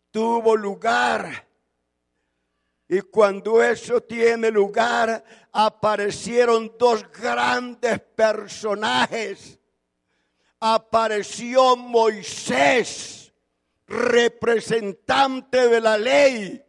Tuvo 0.09 0.55
lugar. 0.55 1.49
Y 2.87 3.01
cuando 3.01 3.61
eso 3.61 4.01
tiene 4.01 4.51
lugar, 4.51 5.23
aparecieron 5.51 6.75
dos 6.77 7.05
grandes 7.11 7.99
personajes. 7.99 9.59
Apareció 10.67 11.75
Moisés, 11.75 13.31
representante 13.85 15.67
de 15.67 15.79
la 15.79 15.95
ley, 15.95 16.59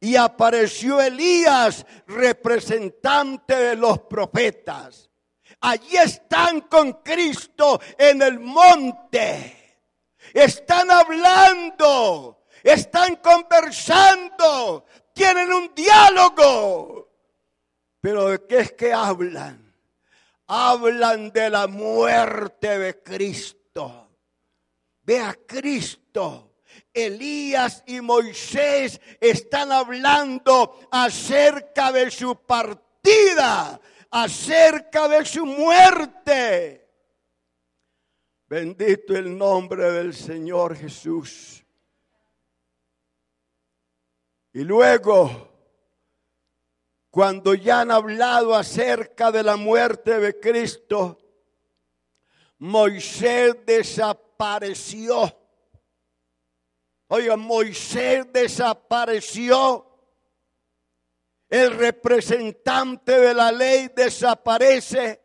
y 0.00 0.16
apareció 0.16 1.02
Elías, 1.02 1.84
representante 2.06 3.54
de 3.54 3.76
los 3.76 3.98
profetas. 4.04 5.10
Allí 5.60 5.98
están 5.98 6.62
con 6.62 7.02
Cristo 7.02 7.78
en 7.98 8.22
el 8.22 8.40
monte. 8.40 9.84
Están 10.32 10.90
hablando, 10.90 12.44
están 12.62 13.16
conversando, 13.16 14.86
tienen 15.12 15.52
un 15.52 15.74
diálogo. 15.74 17.10
Pero 18.00 18.30
¿de 18.30 18.46
qué 18.46 18.60
es 18.60 18.72
que 18.72 18.94
hablan? 18.94 19.61
Hablan 20.46 21.30
de 21.32 21.50
la 21.50 21.66
muerte 21.66 22.78
de 22.78 23.02
Cristo. 23.02 24.08
Ve 25.02 25.18
a 25.18 25.34
Cristo 25.34 26.52
Elías 26.92 27.82
y 27.86 28.00
Moisés 28.00 29.00
están 29.20 29.72
hablando 29.72 30.88
acerca 30.90 31.90
de 31.92 32.10
su 32.10 32.36
partida, 32.36 33.80
acerca 34.10 35.08
de 35.08 35.24
su 35.24 35.46
muerte. 35.46 36.88
Bendito 38.46 39.16
el 39.16 39.36
nombre 39.36 39.90
del 39.90 40.14
Señor 40.14 40.76
Jesús. 40.76 41.64
Y 44.52 44.64
luego, 44.64 45.51
cuando 47.12 47.54
ya 47.54 47.82
han 47.82 47.92
hablado 47.92 48.56
acerca 48.56 49.30
de 49.30 49.44
la 49.44 49.54
muerte 49.54 50.18
de 50.18 50.40
Cristo, 50.40 51.20
Moisés 52.58 53.54
desapareció 53.64 55.38
Oiga, 57.14 57.36
Moisés 57.36 58.24
desapareció. 58.32 59.86
El 61.46 61.76
representante 61.76 63.20
de 63.20 63.34
la 63.34 63.52
ley 63.52 63.90
desaparece. 63.94 65.20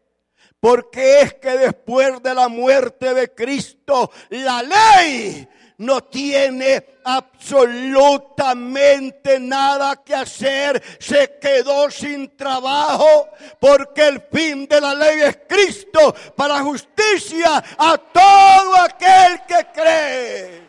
Porque 0.59 1.21
es 1.21 1.35
que 1.35 1.51
después 1.51 2.21
de 2.21 2.35
la 2.35 2.49
muerte 2.49 3.13
de 3.13 3.33
Cristo, 3.33 4.11
la 4.31 4.63
ley 4.63 5.47
no 5.77 6.03
tiene 6.05 6.97
absolutamente 7.03 9.39
nada 9.39 10.03
que 10.03 10.15
hacer, 10.15 10.81
se 10.99 11.37
quedó 11.39 11.91
sin 11.91 12.35
trabajo, 12.35 13.29
porque 13.59 14.07
el 14.07 14.19
fin 14.21 14.67
de 14.67 14.81
la 14.81 14.95
ley 14.95 15.21
es 15.21 15.37
Cristo 15.47 16.15
para 16.35 16.61
justicia 16.61 17.63
a 17.77 17.95
todo 17.97 18.81
aquel 18.81 19.41
que 19.47 19.67
cree. 19.73 20.67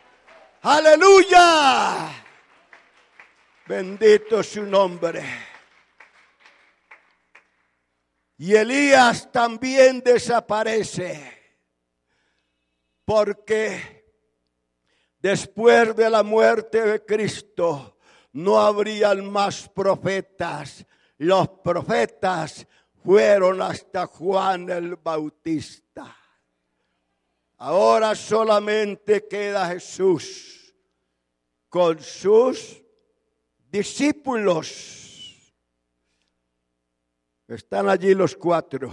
Aleluya. 0.62 2.10
Bendito 3.66 4.42
su 4.42 4.64
nombre. 4.64 5.22
Y 8.38 8.54
Elías 8.54 9.30
también 9.32 10.00
desaparece. 10.00 11.36
Porque 13.04 13.97
después 15.20 15.94
de 15.96 16.10
la 16.10 16.22
muerte 16.22 16.82
de 16.82 17.04
Cristo 17.04 17.98
no 18.32 18.60
habrían 18.60 19.30
más 19.30 19.68
profetas. 19.68 20.86
Los 21.18 21.48
profetas 21.48 22.66
fueron 23.02 23.62
hasta 23.62 24.06
Juan 24.06 24.68
el 24.70 24.96
Bautista. 24.96 26.16
Ahora 27.58 28.14
solamente 28.14 29.26
queda 29.26 29.68
Jesús 29.68 30.74
con 31.68 32.00
sus 32.00 32.80
discípulos. 33.70 35.54
Están 37.48 37.88
allí 37.88 38.14
los 38.14 38.36
cuatro. 38.36 38.92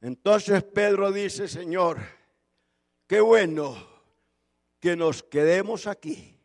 Entonces 0.00 0.64
Pedro 0.64 1.12
dice, 1.12 1.46
Señor, 1.46 1.98
qué 3.06 3.20
bueno 3.20 3.89
que 4.80 4.96
nos 4.96 5.22
quedemos 5.22 5.86
aquí. 5.86 6.36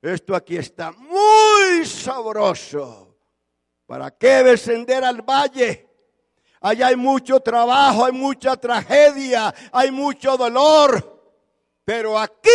Esto 0.00 0.34
aquí 0.34 0.56
está 0.56 0.92
muy 0.92 1.84
sabroso. 1.84 3.16
¿Para 3.86 4.10
qué 4.10 4.42
descender 4.42 5.04
al 5.04 5.22
valle? 5.22 5.88
Allá 6.60 6.88
hay 6.88 6.96
mucho 6.96 7.40
trabajo, 7.40 8.04
hay 8.04 8.12
mucha 8.12 8.56
tragedia, 8.56 9.54
hay 9.72 9.90
mucho 9.90 10.36
dolor. 10.36 11.10
Pero 11.84 12.18
aquí 12.18 12.48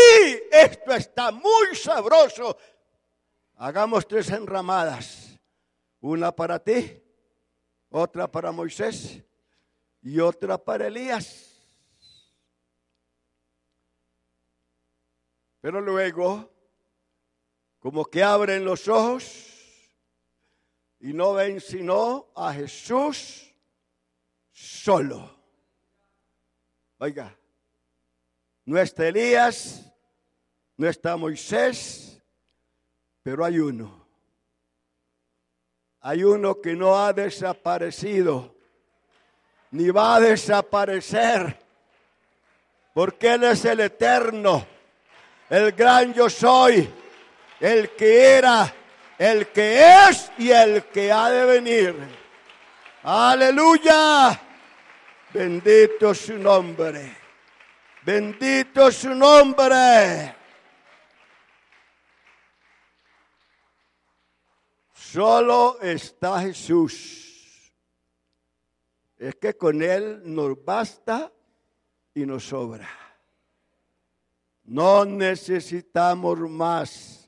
esto 0.52 0.94
está 0.94 1.32
muy 1.32 1.76
sabroso. 1.76 2.58
Hagamos 3.56 4.08
tres 4.08 4.30
enramadas. 4.32 5.40
Una 6.02 6.32
para 6.32 6.58
ti, 6.60 7.04
otra 7.90 8.32
para 8.32 8.52
Moisés 8.52 9.22
y 10.02 10.20
otra 10.20 10.58
para 10.58 10.88
Elías. 10.88 11.49
Pero 15.62 15.82
luego, 15.82 16.50
como 17.80 18.06
que 18.06 18.24
abren 18.24 18.64
los 18.64 18.88
ojos 18.88 19.50
y 21.00 21.14
no 21.14 21.34
ven 21.34 21.62
sino 21.62 22.28
a 22.36 22.54
Jesús 22.54 23.54
solo. 24.52 25.38
Oiga, 26.98 27.36
no 28.66 28.78
está 28.78 29.08
Elías, 29.08 29.90
no 30.76 30.88
está 30.88 31.16
Moisés, 31.16 32.22
pero 33.24 33.46
hay 33.46 33.60
uno. 33.60 34.08
Hay 36.02 36.24
uno 36.24 36.62
que 36.62 36.76
no 36.76 36.98
ha 36.98 37.12
desaparecido, 37.12 38.56
ni 39.72 39.90
va 39.90 40.16
a 40.16 40.20
desaparecer, 40.20 41.60
porque 42.94 43.34
Él 43.34 43.44
es 43.44 43.66
el 43.66 43.82
eterno, 43.82 44.66
el 45.50 45.72
gran 45.72 46.14
yo 46.14 46.30
soy, 46.30 46.90
el 47.60 47.90
que 47.96 48.38
era, 48.38 48.74
el 49.18 49.48
que 49.48 50.08
es 50.08 50.32
y 50.38 50.52
el 50.52 50.86
que 50.86 51.12
ha 51.12 51.30
de 51.30 51.46
venir. 51.46 51.96
Aleluya. 53.04 54.40
Bendito 55.34 56.14
su 56.14 56.38
nombre. 56.38 57.18
Bendito 58.04 58.92
su 58.92 59.14
nombre. 59.14 60.36
Solo 64.94 65.80
está 65.82 66.42
Jesús. 66.42 67.74
Es 69.18 69.36
que 69.36 69.58
con 69.58 69.82
Él 69.82 70.22
nos 70.24 70.64
basta 70.64 71.32
y 72.14 72.26
nos 72.26 72.46
sobra. 72.46 73.09
No 74.70 75.04
necesitamos 75.04 76.38
más. 76.42 77.28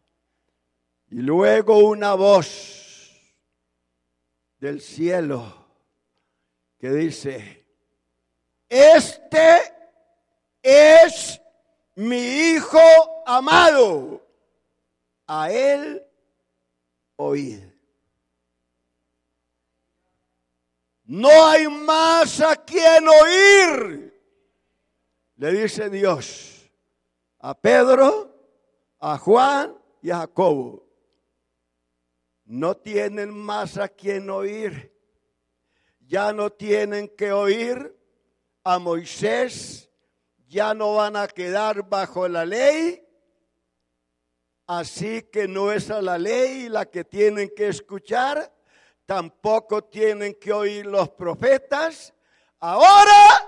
Y 1.09 1.15
luego 1.15 1.79
una 1.79 2.13
voz 2.13 3.19
del 4.59 4.79
cielo 4.79 5.65
que 6.77 6.91
dice, 6.91 7.65
este 8.69 9.57
es 10.61 11.41
mi 11.95 12.19
Hijo 12.19 13.23
amado. 13.25 14.23
A 15.25 15.49
Él 15.49 16.05
oíd. 17.15 17.63
No 21.05 21.47
hay 21.47 21.67
más 21.67 22.39
a 22.39 22.55
quien 22.55 23.07
oír, 23.07 24.13
le 25.37 25.51
dice 25.53 25.89
Dios 25.89 26.50
a 27.41 27.59
Pedro, 27.59 28.33
a 28.99 29.17
Juan 29.17 29.75
y 30.01 30.11
a 30.11 30.19
Jacobo. 30.19 30.87
No 32.45 32.77
tienen 32.77 33.35
más 33.35 33.77
a 33.77 33.87
quien 33.87 34.29
oír. 34.29 34.91
Ya 35.99 36.33
no 36.33 36.51
tienen 36.51 37.07
que 37.09 37.31
oír 37.31 37.97
a 38.63 38.77
Moisés, 38.77 39.89
ya 40.47 40.73
no 40.73 40.95
van 40.95 41.15
a 41.15 41.27
quedar 41.27 41.87
bajo 41.87 42.27
la 42.27 42.45
ley. 42.45 43.03
Así 44.67 45.23
que 45.23 45.47
no 45.47 45.71
es 45.71 45.89
a 45.89 46.01
la 46.01 46.17
ley 46.17 46.69
la 46.69 46.85
que 46.85 47.03
tienen 47.03 47.51
que 47.55 47.69
escuchar, 47.69 48.53
tampoco 49.05 49.83
tienen 49.85 50.35
que 50.35 50.53
oír 50.53 50.85
los 50.85 51.09
profetas. 51.09 52.13
Ahora 52.59 53.47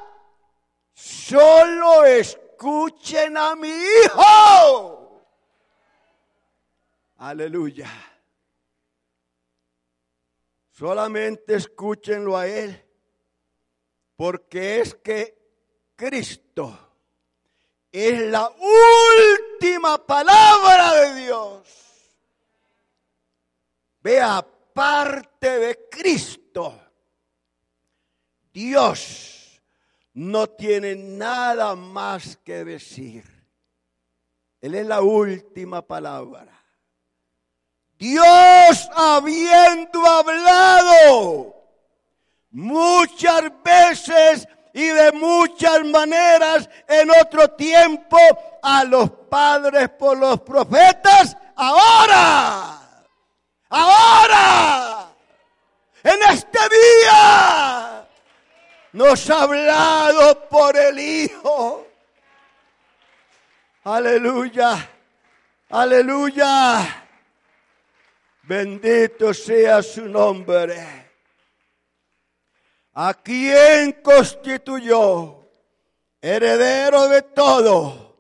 solo 0.94 2.06
escuchen 2.54 3.38
a 3.38 3.56
mi 3.56 3.70
hijo. 3.70 5.22
Aleluya. 7.18 7.90
Solamente 10.72 11.56
escúchenlo 11.56 12.38
a 12.38 12.48
él, 12.48 12.84
porque 14.16 14.82
es 14.82 14.96
que 14.96 15.38
Cristo 15.96 16.78
es 17.92 18.20
la 18.32 18.50
última 18.50 20.04
palabra 20.06 20.94
de 20.94 21.22
Dios. 21.22 21.68
Vea, 24.02 24.38
aparte 24.38 25.60
de 25.60 25.90
Cristo, 25.90 26.82
Dios 28.52 29.43
no 30.14 30.48
tiene 30.48 30.96
nada 30.96 31.76
más 31.76 32.38
que 32.38 32.64
decir. 32.64 33.24
Él 34.62 34.76
es 34.76 34.86
la 34.86 35.02
última 35.02 35.82
palabra. 35.82 36.54
Dios 37.98 38.90
habiendo 38.96 40.06
hablado 40.06 41.56
muchas 42.52 43.52
veces 43.64 44.48
y 44.74 44.88
de 44.88 45.12
muchas 45.14 45.86
maneras 45.86 46.70
en 46.88 47.10
otro 47.12 47.48
tiempo 47.50 48.18
a 48.62 48.84
los 48.84 49.10
padres 49.30 49.90
por 49.90 50.18
los 50.18 50.42
profetas, 50.42 51.38
ahora, 51.56 52.80
ahora, 53.70 55.14
en 56.04 56.20
este 56.32 56.60
día, 56.70 58.03
nos 58.94 59.30
ha 59.30 59.44
hablado 59.44 60.48
por 60.48 60.78
el 60.78 61.00
Hijo. 61.00 61.88
Aleluya, 63.84 64.90
aleluya. 65.70 67.06
Bendito 68.44 69.34
sea 69.34 69.82
su 69.82 70.08
nombre 70.08 71.04
a 72.94 73.14
quien 73.14 73.94
constituyó 74.04 75.50
heredero 76.22 77.08
de 77.08 77.22
todo 77.22 78.18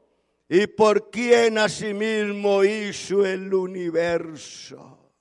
y 0.49 0.67
por 0.67 1.09
quien 1.09 1.57
asimismo 1.57 2.63
hizo 2.63 3.25
el 3.25 3.53
universo. 3.53 5.11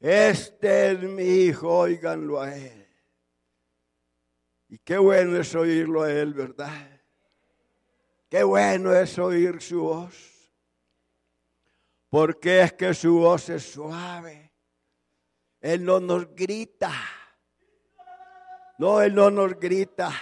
Este 0.00 0.92
es 0.92 1.00
mi 1.00 1.24
hijo, 1.24 1.78
óiganlo 1.78 2.40
a 2.40 2.54
él. 2.54 2.83
Y 4.68 4.78
qué 4.78 4.98
bueno 4.98 5.36
es 5.36 5.54
oírlo 5.54 6.02
a 6.02 6.12
él, 6.12 6.34
¿verdad? 6.34 7.00
Qué 8.28 8.42
bueno 8.42 8.92
es 8.92 9.18
oír 9.18 9.60
su 9.60 9.82
voz. 9.82 10.52
Porque 12.08 12.62
es 12.62 12.72
que 12.72 12.94
su 12.94 13.18
voz 13.18 13.48
es 13.48 13.72
suave. 13.72 14.52
Él 15.60 15.84
no 15.84 16.00
nos 16.00 16.34
grita. 16.34 16.92
No, 18.78 19.00
Él 19.00 19.14
no 19.14 19.30
nos 19.30 19.58
grita 19.58 20.12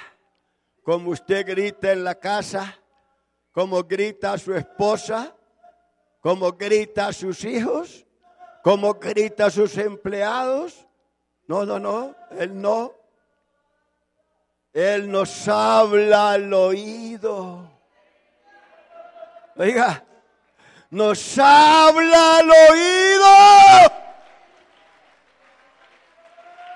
como 0.83 1.11
usted 1.11 1.46
grita 1.46 1.92
en 1.92 2.05
la 2.05 2.16
casa, 2.16 2.78
como 3.52 3.83
grita 3.85 4.37
su 4.38 4.55
esposa, 4.55 5.37
como 6.20 6.52
grita 6.52 7.12
sus 7.12 7.44
hijos, 7.44 8.07
como 8.62 8.94
grita 8.94 9.50
sus 9.50 9.76
empleados. 9.78 10.87
No, 11.46 11.64
no, 11.64 11.78
no, 11.78 12.14
Él 12.33 12.61
no. 12.61 12.94
Él 14.72 15.11
nos 15.11 15.46
habla 15.48 16.32
al 16.32 16.52
oído. 16.52 17.68
Oiga, 19.56 20.02
nos 20.90 21.38
habla 21.38 22.38
al 22.38 22.50
oído. 22.50 23.24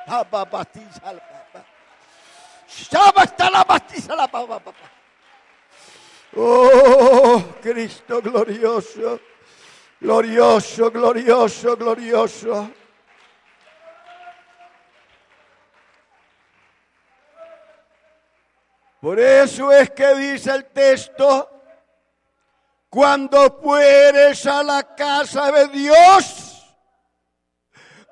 Ah, 0.09 0.25
la 3.51 4.31
Oh, 6.39 7.43
Cristo 7.63 8.21
glorioso, 8.21 9.21
glorioso, 9.99 10.91
glorioso, 10.91 11.77
glorioso. 11.77 12.71
Por 19.07 19.21
eso 19.21 19.71
es 19.71 19.93
que 19.93 20.17
dice 20.17 20.51
el 20.51 20.65
texto, 20.65 21.49
cuando 22.91 23.57
fueres 23.63 24.45
a 24.49 24.65
la 24.65 24.97
casa 24.97 25.53
de 25.53 25.69
Dios, 25.69 26.77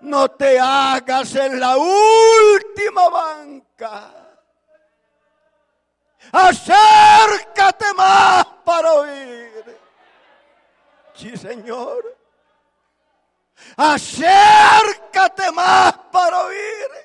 no 0.02 0.30
te 0.30 0.56
hagas 0.60 1.34
en 1.34 1.58
la 1.58 1.76
última 1.76 3.08
banca 3.08 4.24
acércate 6.30 7.92
más 7.96 8.46
para 8.64 8.92
oír. 8.92 9.80
Sí, 11.14 11.36
Señor. 11.36 12.16
Acércate 13.76 15.50
más 15.50 15.92
para 16.12 16.44
oír. 16.44 17.04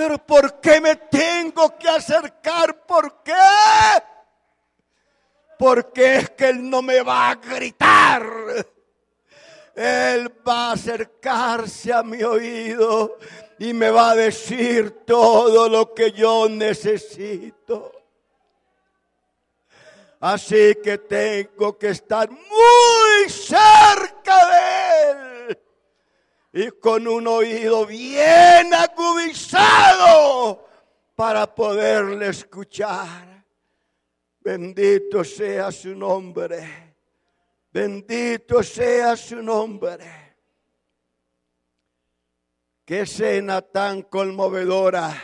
Pero 0.00 0.16
¿por 0.16 0.60
qué 0.62 0.80
me 0.80 0.96
tengo 0.96 1.76
que 1.76 1.86
acercar? 1.86 2.86
¿Por 2.86 3.22
qué? 3.22 3.34
Porque 5.58 6.16
es 6.16 6.30
que 6.30 6.48
Él 6.48 6.70
no 6.70 6.80
me 6.80 6.99
va 7.10 7.30
a 7.30 7.34
gritar. 7.34 8.22
Él 9.74 10.32
va 10.46 10.68
a 10.68 10.72
acercarse 10.72 11.92
a 11.92 12.02
mi 12.02 12.22
oído 12.22 13.18
y 13.58 13.72
me 13.72 13.90
va 13.90 14.10
a 14.10 14.14
decir 14.14 14.90
todo 15.04 15.68
lo 15.68 15.92
que 15.92 16.12
yo 16.12 16.48
necesito. 16.48 17.92
Así 20.20 20.76
que 20.84 20.98
tengo 20.98 21.76
que 21.78 21.88
estar 21.88 22.30
muy 22.30 23.28
cerca 23.30 24.36
de 24.50 25.10
Él 25.10 25.58
y 26.52 26.70
con 26.72 27.08
un 27.08 27.26
oído 27.26 27.86
bien 27.86 28.74
agudizado 28.74 30.68
para 31.16 31.52
poderle 31.54 32.28
escuchar. 32.28 33.44
Bendito 34.40 35.24
sea 35.24 35.72
su 35.72 35.94
nombre. 35.94 36.89
Bendito 37.72 38.64
sea 38.64 39.16
su 39.16 39.40
nombre. 39.40 40.04
Qué 42.84 43.02
escena 43.02 43.62
tan 43.62 44.02
conmovedora 44.02 45.14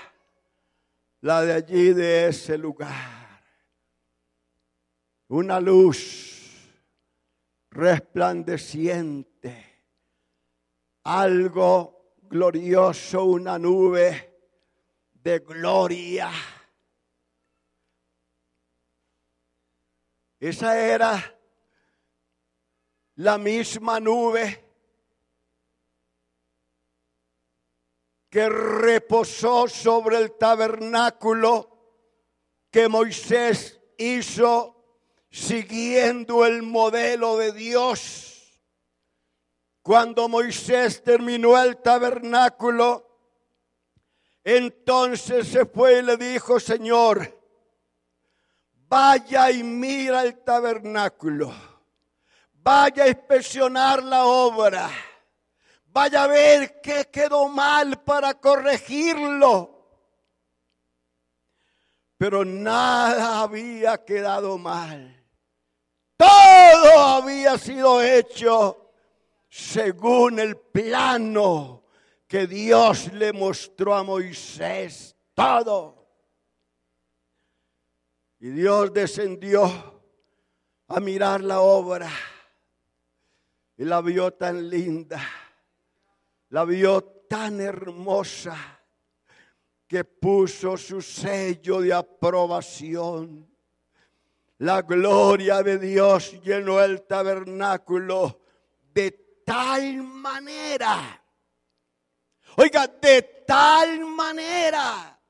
la 1.22 1.42
de 1.42 1.54
allí, 1.54 1.92
de 1.92 2.28
ese 2.28 2.56
lugar. 2.56 3.42
Una 5.28 5.58
luz 5.58 6.70
resplandeciente, 7.70 9.82
algo 11.02 12.14
glorioso, 12.22 13.24
una 13.24 13.58
nube 13.58 14.38
de 15.12 15.40
gloria. 15.40 16.30
Esa 20.38 20.78
era 20.78 21.35
la 23.16 23.38
misma 23.38 23.98
nube 23.98 24.64
que 28.28 28.48
reposó 28.48 29.68
sobre 29.68 30.18
el 30.18 30.32
tabernáculo 30.36 31.70
que 32.70 32.88
Moisés 32.88 33.80
hizo 33.96 34.74
siguiendo 35.30 36.44
el 36.44 36.62
modelo 36.62 37.38
de 37.38 37.52
Dios. 37.52 38.60
Cuando 39.80 40.28
Moisés 40.28 41.02
terminó 41.02 41.60
el 41.62 41.78
tabernáculo, 41.78 43.02
entonces 44.44 45.48
se 45.48 45.64
fue 45.64 46.00
y 46.00 46.02
le 46.02 46.16
dijo, 46.18 46.60
Señor, 46.60 47.40
vaya 48.88 49.50
y 49.50 49.62
mira 49.62 50.24
el 50.24 50.38
tabernáculo 50.44 51.75
vaya 52.66 53.04
a 53.04 53.08
inspeccionar 53.08 54.02
la 54.02 54.24
obra, 54.24 54.90
vaya 55.86 56.24
a 56.24 56.26
ver 56.26 56.80
qué 56.80 57.08
quedó 57.12 57.48
mal 57.48 58.02
para 58.02 58.34
corregirlo. 58.34 59.72
Pero 62.18 62.44
nada 62.44 63.42
había 63.42 64.04
quedado 64.04 64.58
mal. 64.58 65.12
Todo 66.16 66.98
había 66.98 67.56
sido 67.56 68.02
hecho 68.02 68.90
según 69.48 70.40
el 70.40 70.56
plano 70.56 71.84
que 72.26 72.48
Dios 72.48 73.12
le 73.12 73.32
mostró 73.32 73.94
a 73.94 74.02
Moisés. 74.02 75.14
Todo. 75.34 76.08
Y 78.40 78.48
Dios 78.48 78.92
descendió 78.92 80.02
a 80.88 80.98
mirar 80.98 81.42
la 81.42 81.60
obra 81.60 82.10
y 83.76 83.84
la 83.84 84.00
vio 84.00 84.32
tan 84.32 84.68
linda, 84.68 85.20
la 86.50 86.64
vio 86.64 87.02
tan 87.28 87.60
hermosa, 87.60 88.56
que 89.86 90.04
puso 90.04 90.76
su 90.76 91.00
sello 91.00 91.80
de 91.80 91.92
aprobación. 91.92 93.48
La 94.58 94.82
gloria 94.82 95.62
de 95.62 95.78
Dios 95.78 96.40
llenó 96.42 96.80
el 96.82 97.02
tabernáculo 97.06 98.40
de 98.92 99.12
tal 99.44 100.02
manera. 100.02 101.22
Oiga, 102.56 102.86
de 102.86 103.22
tal 103.46 104.00
manera 104.06 105.20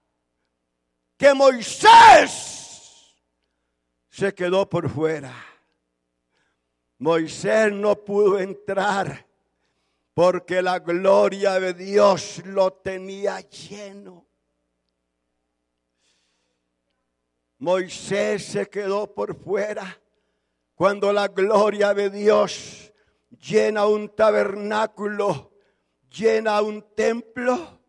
que 1.16 1.34
Moisés 1.34 3.14
se 4.08 4.32
quedó 4.34 4.68
por 4.68 4.88
fuera. 4.88 5.34
Moisés 6.98 7.72
no 7.72 7.96
pudo 7.96 8.38
entrar 8.38 9.26
porque 10.14 10.62
la 10.62 10.78
gloria 10.78 11.60
de 11.60 11.74
Dios 11.74 12.40
lo 12.46 12.72
tenía 12.72 13.40
lleno. 13.40 14.26
Moisés 17.58 18.46
se 18.46 18.68
quedó 18.70 19.12
por 19.12 19.34
fuera 19.36 20.00
cuando 20.74 21.12
la 21.12 21.28
gloria 21.28 21.92
de 21.92 22.08
Dios 22.08 22.92
llena 23.30 23.86
un 23.86 24.08
tabernáculo, 24.14 25.52
llena 26.10 26.62
un 26.62 26.94
templo. 26.94 27.80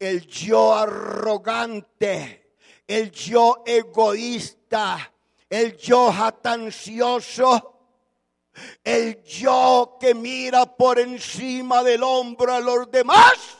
El 0.00 0.26
yo 0.26 0.74
arrogante, 0.74 2.54
el 2.88 3.12
yo 3.12 3.62
egoísta, 3.64 5.12
el 5.48 5.76
yo 5.76 6.10
jatancioso 6.10 7.71
el 8.84 9.22
yo 9.24 9.96
que 10.00 10.14
mira 10.14 10.66
por 10.66 10.98
encima 10.98 11.82
del 11.82 12.02
hombro 12.02 12.52
a 12.52 12.60
los 12.60 12.90
demás 12.90 13.58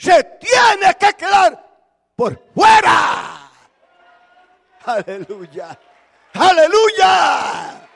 se 0.00 0.24
tiene 0.24 0.94
que 0.98 1.12
quedar 1.12 1.62
por 2.16 2.42
fuera. 2.54 3.50
Aleluya. 4.84 5.78
Aleluya. 6.32 7.88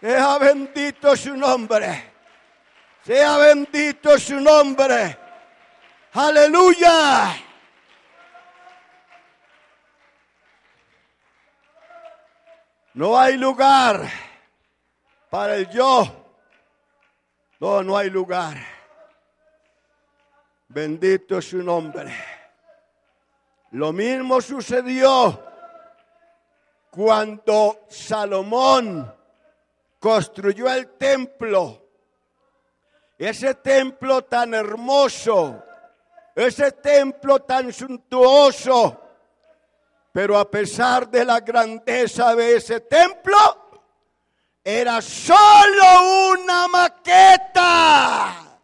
Sea 0.00 0.38
bendito 0.38 1.14
su 1.16 1.36
nombre. 1.36 2.12
Sea 3.04 3.36
bendito 3.36 4.18
su 4.18 4.40
nombre. 4.40 5.18
Aleluya. 6.14 7.47
No 12.98 13.16
hay 13.16 13.36
lugar 13.36 14.10
para 15.30 15.54
el 15.54 15.70
yo. 15.70 16.02
No, 17.60 17.80
no 17.80 17.96
hay 17.96 18.10
lugar. 18.10 18.56
Bendito 20.66 21.38
es 21.38 21.48
su 21.48 21.58
nombre. 21.58 22.12
Lo 23.70 23.92
mismo 23.92 24.40
sucedió 24.40 25.44
cuando 26.90 27.86
Salomón 27.88 29.14
construyó 30.00 30.68
el 30.68 30.88
templo. 30.96 31.80
Ese 33.16 33.54
templo 33.54 34.24
tan 34.24 34.54
hermoso, 34.54 35.64
ese 36.34 36.72
templo 36.72 37.42
tan 37.42 37.72
suntuoso, 37.72 39.07
pero 40.12 40.38
a 40.38 40.50
pesar 40.50 41.10
de 41.10 41.24
la 41.24 41.40
grandeza 41.40 42.34
de 42.34 42.56
ese 42.56 42.80
templo, 42.80 43.36
era 44.64 45.00
solo 45.00 46.32
una 46.32 46.68
maqueta 46.68 48.60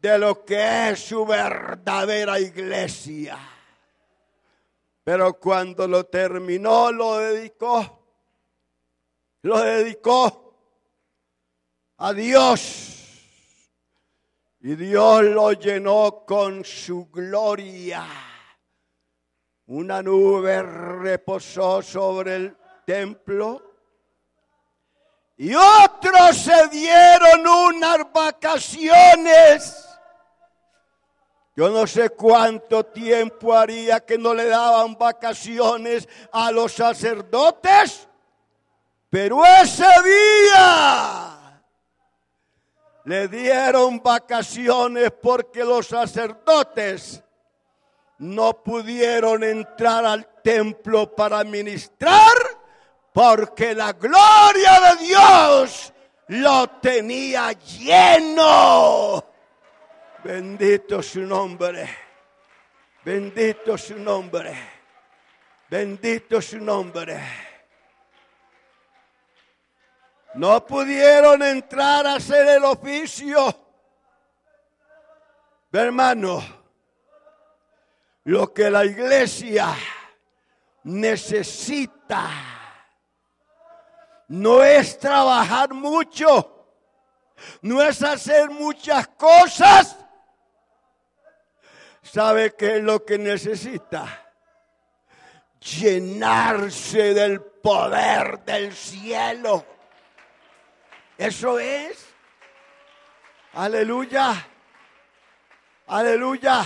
de 0.00 0.18
lo 0.18 0.44
que 0.44 0.90
es 0.90 1.00
su 1.00 1.24
verdadera 1.24 2.38
iglesia. 2.40 3.38
Pero 5.04 5.38
cuando 5.38 5.86
lo 5.86 6.06
terminó, 6.06 6.90
lo 6.90 7.18
dedicó, 7.18 8.02
lo 9.42 9.60
dedicó 9.60 10.54
a 11.98 12.12
Dios. 12.12 12.90
Y 14.60 14.74
Dios 14.76 15.22
lo 15.24 15.52
llenó 15.52 16.24
con 16.26 16.64
su 16.64 17.10
gloria. 17.10 18.33
Una 19.66 20.02
nube 20.02 20.62
reposó 20.62 21.80
sobre 21.80 22.36
el 22.36 22.56
templo 22.84 23.62
y 25.38 25.54
otros 25.54 26.36
se 26.36 26.68
dieron 26.68 27.46
unas 27.46 28.12
vacaciones. 28.12 29.88
Yo 31.56 31.70
no 31.70 31.86
sé 31.86 32.10
cuánto 32.10 32.84
tiempo 32.84 33.54
haría 33.54 34.00
que 34.00 34.18
no 34.18 34.34
le 34.34 34.46
daban 34.46 34.96
vacaciones 34.98 36.08
a 36.30 36.52
los 36.52 36.72
sacerdotes, 36.72 38.06
pero 39.08 39.42
ese 39.46 39.86
día 40.04 41.62
le 43.04 43.28
dieron 43.28 44.02
vacaciones 44.02 45.10
porque 45.22 45.64
los 45.64 45.86
sacerdotes 45.86 47.23
no 48.18 48.62
pudieron 48.62 49.42
entrar 49.42 50.04
al 50.04 50.26
templo 50.42 51.14
para 51.14 51.42
ministrar 51.44 52.36
porque 53.12 53.74
la 53.74 53.92
gloria 53.92 54.80
de 54.80 55.04
Dios 55.04 55.92
lo 56.28 56.68
tenía 56.80 57.52
lleno. 57.52 59.24
Bendito 60.22 61.02
su 61.02 61.20
nombre. 61.20 61.88
Bendito 63.04 63.76
su 63.76 63.98
nombre. 63.98 64.54
Bendito 65.68 66.40
su 66.40 66.58
nombre. 66.58 67.20
No 70.34 70.66
pudieron 70.66 71.42
entrar 71.42 72.06
a 72.06 72.14
hacer 72.14 72.48
el 72.48 72.64
oficio. 72.64 73.54
Hermano, 75.70 76.63
lo 78.24 78.52
que 78.52 78.70
la 78.70 78.84
iglesia 78.84 79.74
necesita 80.84 82.30
no 84.28 84.64
es 84.64 84.98
trabajar 84.98 85.74
mucho, 85.74 86.66
no 87.62 87.82
es 87.82 88.02
hacer 88.02 88.50
muchas 88.50 89.08
cosas. 89.08 89.96
¿Sabe 92.02 92.54
qué 92.54 92.78
es 92.78 92.82
lo 92.82 93.04
que 93.04 93.18
necesita? 93.18 94.22
Llenarse 95.60 97.14
del 97.14 97.40
poder 97.40 98.40
del 98.44 98.72
cielo. 98.74 99.64
Eso 101.16 101.58
es. 101.58 102.06
Aleluya. 103.54 104.34
Aleluya. 105.86 106.64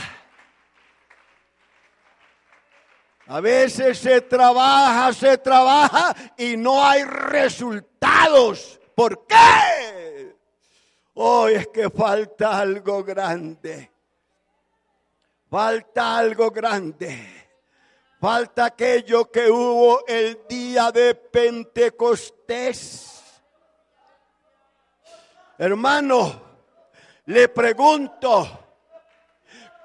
A 3.30 3.40
veces 3.40 3.98
se 3.98 4.22
trabaja, 4.22 5.12
se 5.12 5.36
trabaja 5.36 6.16
y 6.38 6.56
no 6.56 6.82
hay 6.82 7.04
resultados. 7.04 8.80
¿Por 8.94 9.26
qué? 9.26 10.34
Hoy 11.12 11.54
es 11.54 11.68
que 11.68 11.90
falta 11.90 12.58
algo 12.58 13.04
grande. 13.04 13.92
Falta 15.50 16.16
algo 16.16 16.50
grande. 16.50 17.50
Falta 18.18 18.64
aquello 18.64 19.30
que 19.30 19.50
hubo 19.50 20.06
el 20.06 20.46
día 20.48 20.90
de 20.90 21.14
Pentecostés. 21.14 23.22
Hermano, 25.58 26.40
le 27.26 27.46
pregunto, 27.50 28.67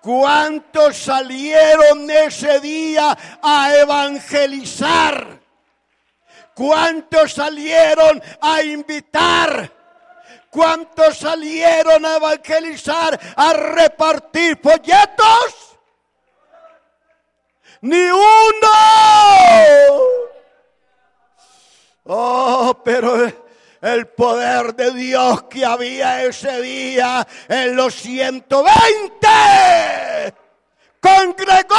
¿Cuántos 0.03 0.97
salieron 0.97 2.11
ese 2.11 2.59
día 2.59 3.17
a 3.41 3.73
evangelizar? 3.73 5.39
¿Cuántos 6.53 7.31
salieron 7.31 8.21
a 8.41 8.61
invitar? 8.63 9.71
¿Cuántos 10.49 11.19
salieron 11.19 12.05
a 12.05 12.17
evangelizar, 12.17 13.17
a 13.33 13.53
repartir 13.53 14.59
folletos? 14.61 15.77
Ni 17.79 18.09
uno. 18.09 18.73
Oh, 22.03 22.81
pero 22.83 23.42
el 23.83 24.07
poder 24.07 24.73
de 24.75 24.91
Dios 24.91 25.43
que 25.43 25.65
había 25.65 26.23
ese 26.23 26.61
día 26.61 27.27
en 27.49 27.75
los 27.75 27.93
120. 27.95 29.27
Congregó 31.01 31.75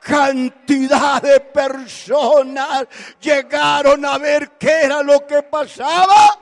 cantidad 0.00 1.20
de 1.20 1.40
personas 1.40 2.86
llegaron 3.20 4.04
a 4.04 4.18
ver 4.18 4.52
qué 4.52 4.82
era 4.84 5.02
lo 5.02 5.26
que 5.26 5.42
pasaba. 5.42 6.38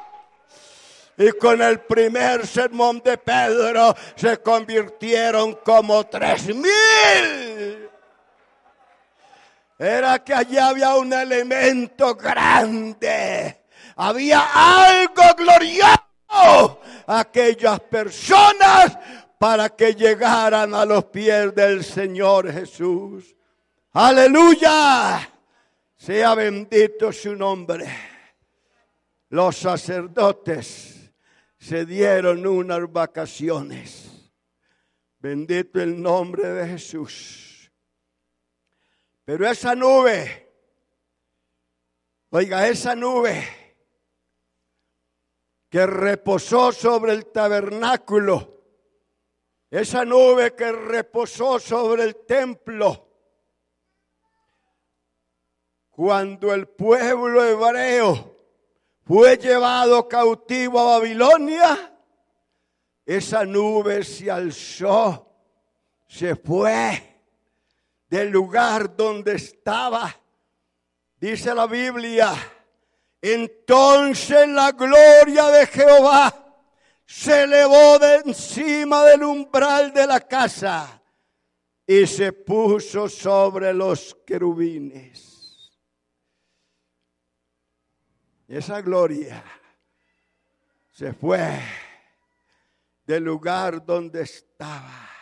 Y 1.17 1.31
con 1.33 1.63
el 1.63 1.81
primer 1.81 2.47
sermón 2.47 3.01
de 3.03 3.17
Pedro 3.17 3.97
se 4.17 4.37
convirtieron 4.39 5.55
como 5.65 6.05
tres 6.05 6.55
mil 6.55 7.84
era 9.79 10.23
que 10.23 10.35
allá 10.35 10.69
había 10.69 10.95
un 10.97 11.13
elemento 11.13 12.15
grande. 12.15 13.65
Había 13.97 14.87
algo 14.87 15.23
glorioso. 15.37 16.81
Aquellas 17.07 17.81
personas 17.81 18.99
para 19.39 19.69
que 19.71 19.95
llegaran 19.95 20.75
a 20.75 20.85
los 20.85 21.05
pies 21.07 21.55
del 21.55 21.85
Señor 21.85 22.51
Jesús. 22.53 23.35
Aleluya. 23.93 25.31
Sea 25.97 26.35
bendito 26.35 27.13
su 27.13 27.35
nombre. 27.35 27.87
Los 29.31 29.57
sacerdotes 29.57 31.11
se 31.59 31.85
dieron 31.87 32.47
unas 32.47 32.91
vacaciones. 32.93 34.33
Bendito 35.19 35.81
el 35.81 36.01
nombre 36.01 36.49
de 36.49 36.69
Jesús. 36.69 37.44
Pero 39.25 39.49
esa 39.49 39.75
nube, 39.75 40.53
oiga, 42.29 42.69
esa 42.69 42.95
nube 42.95 43.43
que 45.71 45.87
reposó 45.87 46.73
sobre 46.73 47.15
el 47.15 47.27
tabernáculo, 47.33 48.63
esa 49.71 50.05
nube 50.05 50.55
que 50.55 50.71
reposó 50.71 51.59
sobre 51.59 52.05
el 52.05 52.17
templo, 52.27 53.09
cuando 55.91 56.53
el 56.53 56.69
pueblo 56.69 57.43
hebreo 57.43 58.37
fue 59.05 59.39
llevado 59.39 60.07
cautivo 60.07 60.81
a 60.81 60.99
Babilonia, 60.99 61.99
esa 63.07 63.47
nube 63.47 64.05
se 64.05 64.31
alzó, 64.31 65.35
se 66.07 66.37
fue 66.37 67.14
del 68.15 68.31
lugar 68.31 68.95
donde 68.95 69.35
estaba. 69.35 70.15
Dice 71.17 71.53
la 71.53 71.67
Biblia, 71.67 72.33
entonces 73.21 74.49
la 74.51 74.71
gloria 74.71 75.49
de 75.49 75.67
Jehová 75.67 76.55
se 77.05 77.43
elevó 77.43 77.99
de 77.99 78.19
encima 78.25 79.03
del 79.03 79.25
umbral 79.25 79.93
de 79.93 80.07
la 80.07 80.21
casa 80.21 81.03
y 81.85 82.07
se 82.07 82.33
puso 82.33 83.09
sobre 83.09 83.75
los 83.75 84.17
querubines. 84.25 85.73
Esa 88.47 88.81
gloria 88.81 89.43
se 90.93 91.13
fue 91.15 91.59
del 93.05 93.25
lugar 93.25 93.85
donde 93.85 94.23
estaba 94.23 95.14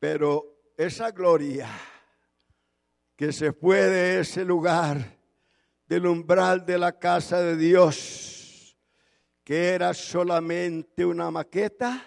Pero 0.00 0.72
esa 0.76 1.12
gloria 1.12 1.68
que 3.14 3.32
se 3.32 3.52
fue 3.52 3.82
de 3.82 4.20
ese 4.20 4.46
lugar, 4.46 5.18
del 5.86 6.06
umbral 6.06 6.64
de 6.64 6.78
la 6.78 6.98
casa 6.98 7.42
de 7.42 7.54
Dios, 7.56 8.78
que 9.44 9.74
era 9.74 9.92
solamente 9.92 11.04
una 11.04 11.30
maqueta, 11.30 12.02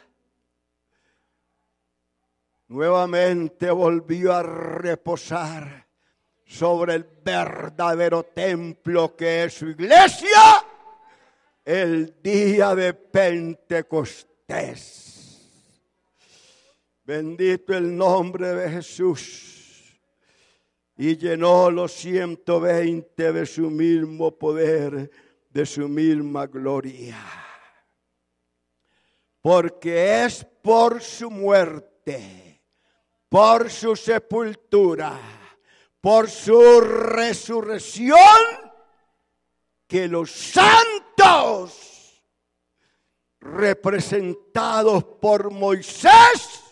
nuevamente 2.67 3.69
volvió 3.69 4.33
a 4.33 4.41
reposar 4.41 5.85
sobre 6.45 6.95
el 6.95 7.05
verdadero 7.23 8.23
templo 8.23 9.15
que 9.15 9.43
es 9.43 9.53
su 9.53 9.67
iglesia 9.67 10.65
el 11.63 12.15
día 12.23 12.73
de 12.73 12.95
Pentecostés. 12.95 15.02
Bendito 17.05 17.73
el 17.73 17.97
nombre 17.97 18.53
de 18.53 18.69
Jesús. 18.69 19.99
Y 20.95 21.17
llenó 21.17 21.69
los 21.69 21.91
120 21.93 23.33
de 23.33 23.45
su 23.45 23.69
mismo 23.69 24.37
poder, 24.37 25.11
de 25.49 25.65
su 25.65 25.89
misma 25.89 26.47
gloria. 26.47 27.17
Porque 29.41 30.23
es 30.23 30.45
por 30.61 31.01
su 31.01 31.29
muerte, 31.29 32.61
por 33.27 33.69
su 33.69 33.97
sepultura, 33.97 35.19
por 35.99 36.29
su 36.29 36.79
resurrección, 36.79 38.17
que 39.87 40.07
los 40.07 40.31
santos, 40.31 42.23
representados 43.41 45.03
por 45.03 45.51
Moisés, 45.51 46.62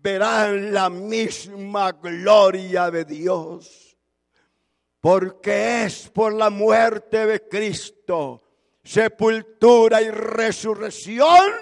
verán 0.00 0.72
la 0.72 0.88
misma 0.90 1.92
gloria 1.92 2.90
de 2.90 3.04
Dios. 3.04 3.96
Porque 5.00 5.84
es 5.84 6.08
por 6.08 6.32
la 6.32 6.50
muerte 6.50 7.26
de 7.26 7.48
Cristo, 7.48 8.42
sepultura 8.82 10.02
y 10.02 10.10
resurrección, 10.10 11.52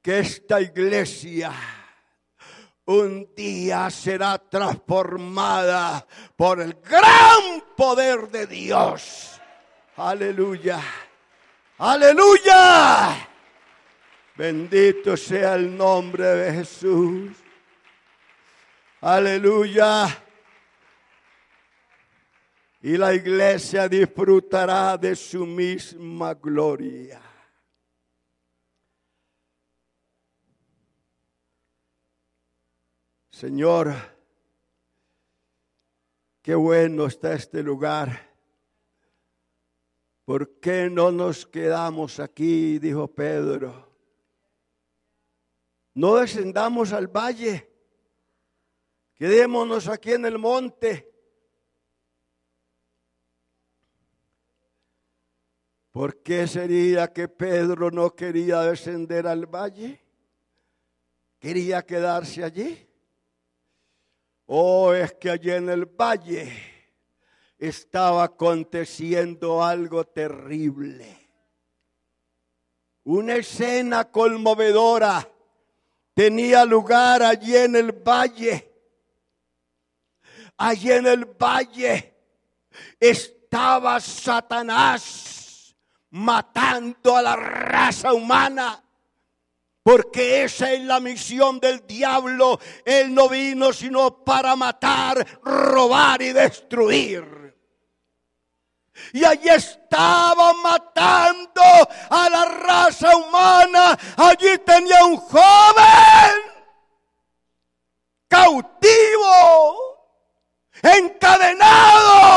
que 0.00 0.20
esta 0.20 0.60
iglesia 0.60 1.52
un 2.86 3.34
día 3.34 3.90
será 3.90 4.38
transformada 4.38 6.06
por 6.36 6.60
el 6.60 6.74
gran 6.74 7.60
poder 7.76 8.28
de 8.30 8.46
Dios. 8.46 9.40
Aleluya. 9.96 10.80
Aleluya. 11.78 13.28
Bendito 14.36 15.16
sea 15.16 15.54
el 15.54 15.74
nombre 15.74 16.24
de 16.26 16.52
Jesús. 16.52 17.32
Aleluya. 19.00 20.06
Y 22.82 22.98
la 22.98 23.14
iglesia 23.14 23.88
disfrutará 23.88 24.98
de 24.98 25.16
su 25.16 25.46
misma 25.46 26.34
gloria. 26.34 27.20
Señor, 33.30 33.94
qué 36.42 36.54
bueno 36.54 37.06
está 37.06 37.32
este 37.32 37.62
lugar. 37.62 38.34
¿Por 40.26 40.60
qué 40.60 40.90
no 40.90 41.10
nos 41.10 41.46
quedamos 41.46 42.20
aquí? 42.20 42.78
Dijo 42.78 43.08
Pedro. 43.08 43.95
No 45.96 46.16
descendamos 46.16 46.92
al 46.92 47.08
valle. 47.08 47.72
Quedémonos 49.14 49.88
aquí 49.88 50.12
en 50.12 50.26
el 50.26 50.38
monte. 50.38 51.10
¿Por 55.90 56.22
qué 56.22 56.46
sería 56.46 57.10
que 57.14 57.28
Pedro 57.28 57.90
no 57.90 58.14
quería 58.14 58.60
descender 58.60 59.26
al 59.26 59.46
valle? 59.46 60.04
¿Quería 61.38 61.86
quedarse 61.86 62.44
allí? 62.44 62.86
¿O 64.44 64.92
es 64.92 65.14
que 65.14 65.30
allí 65.30 65.50
en 65.50 65.70
el 65.70 65.86
valle 65.86 66.52
estaba 67.56 68.24
aconteciendo 68.24 69.64
algo 69.64 70.04
terrible? 70.04 71.30
Una 73.04 73.36
escena 73.36 74.10
conmovedora 74.10 75.32
tenía 76.16 76.64
lugar 76.64 77.22
allí 77.22 77.54
en 77.54 77.76
el 77.76 77.92
valle. 77.92 78.72
Allí 80.56 80.90
en 80.90 81.06
el 81.06 81.26
valle 81.26 82.14
estaba 82.98 84.00
Satanás 84.00 85.76
matando 86.08 87.14
a 87.14 87.20
la 87.20 87.36
raza 87.36 88.14
humana. 88.14 88.82
Porque 89.82 90.44
esa 90.44 90.72
es 90.72 90.80
la 90.80 91.00
misión 91.00 91.60
del 91.60 91.86
diablo. 91.86 92.58
Él 92.86 93.14
no 93.14 93.28
vino 93.28 93.74
sino 93.74 94.24
para 94.24 94.56
matar, 94.56 95.24
robar 95.42 96.22
y 96.22 96.32
destruir. 96.32 97.36
Y 99.12 99.22
allí 99.24 99.48
estaba 99.48 100.52
matando 100.54 101.62
a 102.10 102.30
la 102.30 102.44
raza 102.46 103.16
humana. 103.16 103.98
Allí 104.16 104.58
tenía 104.64 105.04
un 105.04 105.16
joven 105.16 105.95
cautivo, 108.28 109.96
encadenado 110.82 112.36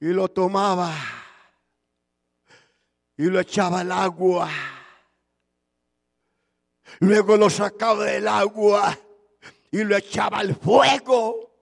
y 0.00 0.06
lo 0.06 0.28
tomaba 0.28 0.92
y 3.16 3.26
lo 3.26 3.38
echaba 3.38 3.80
al 3.80 3.92
agua. 3.92 4.50
Luego 6.98 7.36
lo 7.36 7.48
sacaba 7.48 8.04
del 8.04 8.26
agua 8.26 8.98
y 9.70 9.84
lo 9.84 9.96
echaba 9.96 10.38
al 10.38 10.56
fuego. 10.56 11.54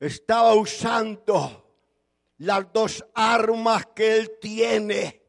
Estaba 0.00 0.54
usando 0.54 1.61
las 2.42 2.72
dos 2.72 3.04
armas 3.14 3.86
que 3.94 4.16
él 4.16 4.38
tiene 4.40 5.22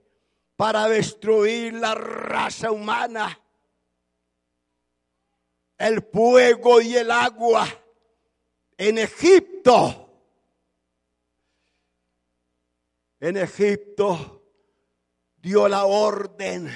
para 0.56 0.88
destruir 0.88 1.76
la 1.76 1.94
raza 1.94 2.72
humana. 2.72 3.40
El 5.78 6.02
fuego 6.02 6.82
y 6.82 6.96
el 6.96 7.12
agua 7.12 7.68
en 8.78 8.98
Egipto. 8.98 10.10
En 13.20 13.38
Egipto 13.38 14.44
dio 15.38 15.68
la 15.68 15.86
orden 15.86 16.68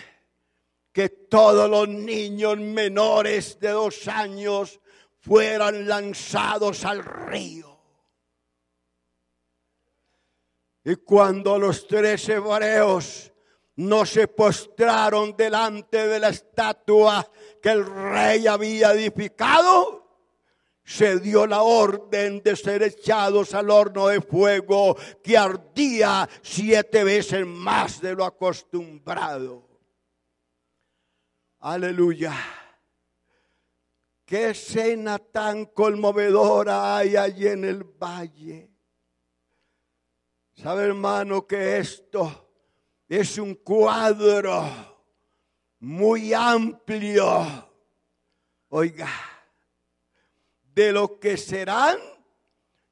que 0.91 1.09
todos 1.09 1.67
los 1.67 1.89
niños 1.89 2.59
menores 2.59 3.59
de 3.59 3.69
dos 3.69 4.07
años 4.07 4.79
fueran 5.19 5.87
lanzados 5.87 6.85
al 6.85 7.03
río. 7.03 7.76
Y 10.87 10.95
cuando 10.95 11.59
los 11.59 11.85
tres 11.85 12.29
hebreos 12.29 13.33
no 13.75 14.05
se 14.05 14.29
postraron 14.29 15.35
delante 15.35 16.07
de 16.07 16.17
la 16.17 16.29
estatua 16.29 17.29
que 17.61 17.71
el 17.71 17.85
rey 17.85 18.47
había 18.47 18.93
edificado, 18.93 20.21
se 20.85 21.19
dio 21.19 21.45
la 21.45 21.61
orden 21.63 22.41
de 22.41 22.55
ser 22.55 22.83
echados 22.83 23.53
al 23.53 23.69
horno 23.69 24.07
de 24.07 24.21
fuego 24.21 24.95
que 25.21 25.37
ardía 25.37 26.29
siete 26.41 27.03
veces 27.03 27.45
más 27.45 27.99
de 27.99 28.15
lo 28.15 28.23
acostumbrado. 28.23 29.67
Aleluya. 31.59 32.33
Qué 34.23 34.51
escena 34.51 35.19
tan 35.19 35.65
conmovedora 35.65 36.95
hay 36.95 37.17
allí 37.17 37.45
en 37.45 37.65
el 37.65 37.83
valle. 37.83 38.76
¿Sabe 40.61 40.85
hermano 40.85 41.45
que 41.45 41.77
esto 41.77 42.49
es 43.07 43.37
un 43.37 43.53
cuadro 43.53 44.65
muy 45.81 46.33
amplio? 46.33 47.69
Oiga 48.69 49.07
de 50.73 50.91
lo 50.91 51.19
que 51.19 51.37
serán 51.37 51.97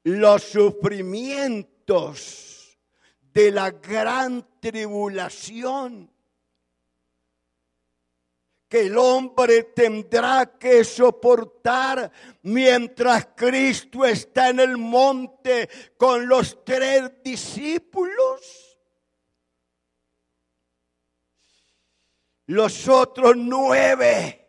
los 0.04 0.44
sufrimientos 0.44 2.78
de 3.32 3.50
la 3.50 3.72
gran 3.72 4.46
tribulación 4.60 6.08
el 8.80 8.96
hombre 8.98 9.64
tendrá 9.64 10.58
que 10.58 10.84
soportar 10.84 12.10
mientras 12.42 13.28
Cristo 13.34 14.04
está 14.04 14.50
en 14.50 14.60
el 14.60 14.76
monte 14.76 15.68
con 15.96 16.26
los 16.28 16.64
tres 16.64 17.22
discípulos. 17.22 18.78
Los 22.46 22.86
otros 22.88 23.36
nueve 23.36 24.46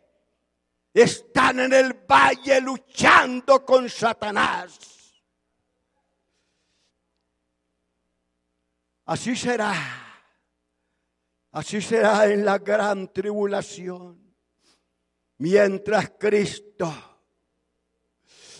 están 0.92 1.60
en 1.60 1.72
el 1.72 1.92
valle 1.94 2.60
luchando 2.60 3.64
con 3.64 3.88
Satanás. 3.88 4.78
Así 9.04 9.34
será. 9.34 10.07
Así 11.52 11.80
será 11.80 12.26
en 12.26 12.44
la 12.44 12.58
gran 12.58 13.12
tribulación. 13.12 14.18
Mientras 15.38 16.10
Cristo 16.18 16.92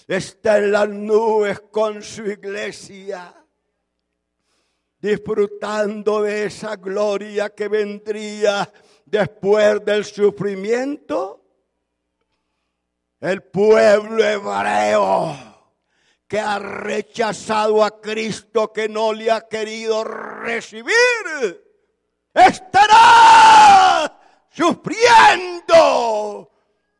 está 0.06 0.58
en 0.58 0.72
las 0.72 0.88
nubes 0.88 1.60
con 1.70 2.02
su 2.02 2.24
iglesia, 2.24 3.34
disfrutando 5.00 6.22
de 6.22 6.44
esa 6.44 6.76
gloria 6.76 7.50
que 7.50 7.68
vendría 7.68 8.72
después 9.04 9.84
del 9.84 10.04
sufrimiento 10.04 11.44
el 13.20 13.42
pueblo 13.42 14.24
hebreo 14.24 15.36
que 16.28 16.38
ha 16.38 16.58
rechazado 16.58 17.82
a 17.82 18.00
Cristo, 18.00 18.72
que 18.72 18.88
no 18.88 19.12
le 19.12 19.30
ha 19.30 19.48
querido 19.48 20.04
recibir, 20.04 20.94
estará 22.38 24.12
sufriendo 24.50 26.50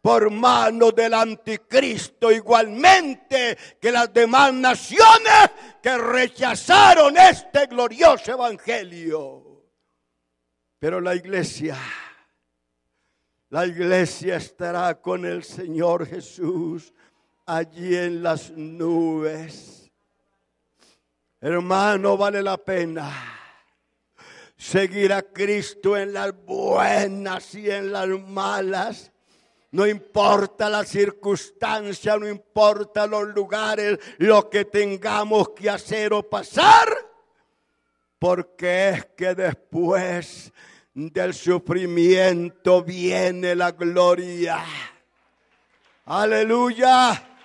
por 0.01 0.30
mano 0.30 0.93
del 0.93 1.14
anticristo, 1.14 2.30
igualmente 2.30 3.59
que 3.80 3.93
las 3.93 4.12
demás 4.12 4.55
naciones 4.55 5.51
que 5.82 5.99
rechazaron 5.99 7.16
este 7.16 7.66
glorioso 7.66 8.32
evangelio. 8.32 9.45
Pero 10.78 11.01
la 11.01 11.14
iglesia 11.14 11.76
la 13.51 13.66
iglesia 13.66 14.36
estará 14.36 15.01
con 15.01 15.24
el 15.24 15.43
Señor 15.43 16.07
Jesús 16.07 16.93
allí 17.47 17.97
en 17.97 18.22
las 18.22 18.51
nubes. 18.51 19.91
Hermano, 21.41 22.18
vale 22.18 22.43
la 22.43 22.59
pena 22.59 23.38
seguir 24.59 25.12
a 25.12 25.22
Cristo 25.22 25.96
en 25.96 26.12
las 26.12 26.34
buenas 26.44 27.54
y 27.54 27.70
en 27.70 27.92
las 27.92 28.09
malas. 28.09 29.12
No 29.70 29.86
importa 29.86 30.68
la 30.68 30.84
circunstancia, 30.84 32.16
no 32.16 32.28
importa 32.28 33.06
los 33.06 33.28
lugares, 33.28 33.98
lo 34.18 34.50
que 34.50 34.64
tengamos 34.64 35.50
que 35.50 35.70
hacer 35.70 36.12
o 36.12 36.28
pasar, 36.28 36.88
porque 38.18 38.88
es 38.88 39.06
que 39.16 39.34
después 39.34 40.52
del 40.94 41.34
sufrimiento 41.34 42.82
viene 42.82 43.54
la 43.54 43.72
gloria. 43.72 44.64
Aleluya, 46.06 47.36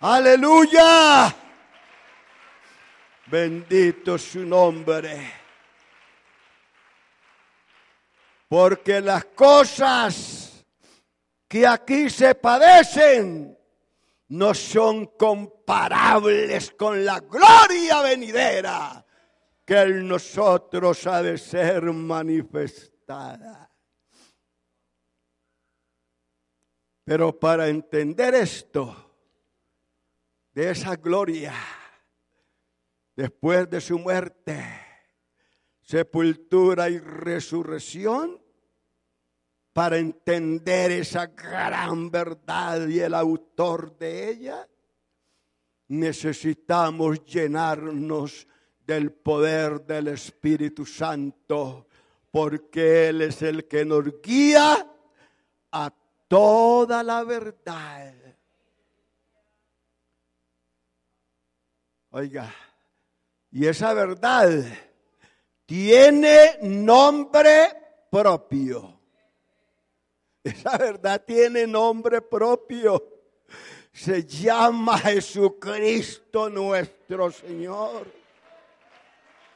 aleluya. 0.00 1.34
Bendito 3.26 4.18
su 4.18 4.40
nombre. 4.40 5.37
Porque 8.48 9.00
las 9.00 9.26
cosas 9.26 10.64
que 11.46 11.66
aquí 11.66 12.08
se 12.10 12.34
padecen 12.34 13.58
no 14.28 14.54
son 14.54 15.06
comparables 15.18 16.70
con 16.72 17.04
la 17.04 17.20
gloria 17.20 18.02
venidera 18.02 19.04
que 19.64 19.82
en 19.82 20.08
nosotros 20.08 21.06
ha 21.06 21.22
de 21.22 21.36
ser 21.36 21.82
manifestada. 21.92 23.70
Pero 27.04 27.38
para 27.38 27.68
entender 27.68 28.34
esto, 28.34 29.14
de 30.52 30.70
esa 30.70 30.96
gloria, 30.96 31.54
después 33.14 33.68
de 33.68 33.80
su 33.80 33.98
muerte, 33.98 34.87
sepultura 35.88 36.90
y 36.90 36.98
resurrección, 36.98 38.38
para 39.72 39.96
entender 39.96 40.92
esa 40.92 41.28
gran 41.28 42.10
verdad 42.10 42.86
y 42.88 43.00
el 43.00 43.14
autor 43.14 43.96
de 43.96 44.28
ella, 44.28 44.68
necesitamos 45.86 47.24
llenarnos 47.24 48.46
del 48.86 49.12
poder 49.12 49.80
del 49.86 50.08
Espíritu 50.08 50.84
Santo, 50.84 51.88
porque 52.30 53.08
Él 53.08 53.22
es 53.22 53.40
el 53.40 53.66
que 53.66 53.86
nos 53.86 54.20
guía 54.20 54.86
a 55.72 55.94
toda 56.28 57.02
la 57.02 57.24
verdad. 57.24 58.14
Oiga, 62.10 62.54
y 63.50 63.64
esa 63.64 63.94
verdad 63.94 64.87
tiene 65.68 66.56
nombre 66.62 67.68
propio. 68.10 68.98
Esa 70.42 70.78
verdad 70.78 71.22
tiene 71.26 71.66
nombre 71.66 72.22
propio. 72.22 73.04
Se 73.92 74.24
llama 74.24 74.98
Jesucristo 74.98 76.48
nuestro 76.48 77.30
Señor. 77.30 78.06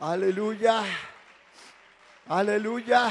Aleluya. 0.00 0.84
Aleluya. 2.26 3.08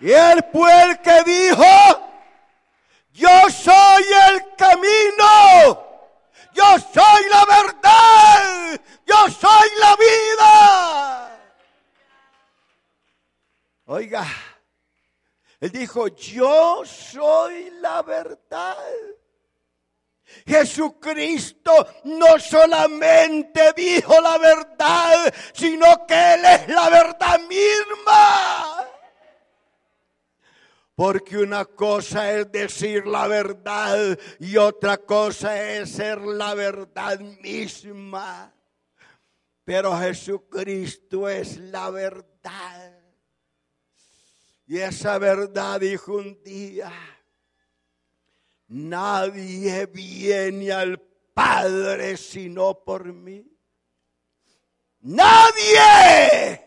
Y 0.00 0.10
el 0.10 0.42
que 1.02 1.22
dijo, 1.24 2.01
él 15.62 15.70
dijo, 15.70 16.08
yo 16.08 16.82
soy 16.84 17.70
la 17.80 18.02
verdad. 18.02 18.76
Jesucristo 20.44 21.86
no 22.02 22.36
solamente 22.40 23.72
dijo 23.76 24.20
la 24.20 24.38
verdad, 24.38 25.32
sino 25.52 26.04
que 26.04 26.34
Él 26.34 26.44
es 26.46 26.68
la 26.68 26.90
verdad 26.90 27.40
misma. 27.48 28.88
Porque 30.96 31.38
una 31.38 31.64
cosa 31.64 32.32
es 32.32 32.50
decir 32.50 33.06
la 33.06 33.28
verdad 33.28 34.18
y 34.40 34.56
otra 34.56 34.98
cosa 34.98 35.62
es 35.74 35.92
ser 35.92 36.22
la 36.22 36.54
verdad 36.54 37.20
misma. 37.20 38.52
Pero 39.62 39.96
Jesucristo 39.96 41.28
es 41.28 41.56
la 41.58 41.88
verdad. 41.90 43.01
Y 44.72 44.78
esa 44.80 45.18
verdad 45.18 45.80
dijo 45.80 46.14
un 46.14 46.42
día, 46.42 46.90
Nadie 48.68 49.84
viene 49.84 50.72
al 50.72 50.98
Padre 51.34 52.16
sino 52.16 52.82
por 52.82 53.04
mí. 53.12 53.46
Nadie 55.02 56.64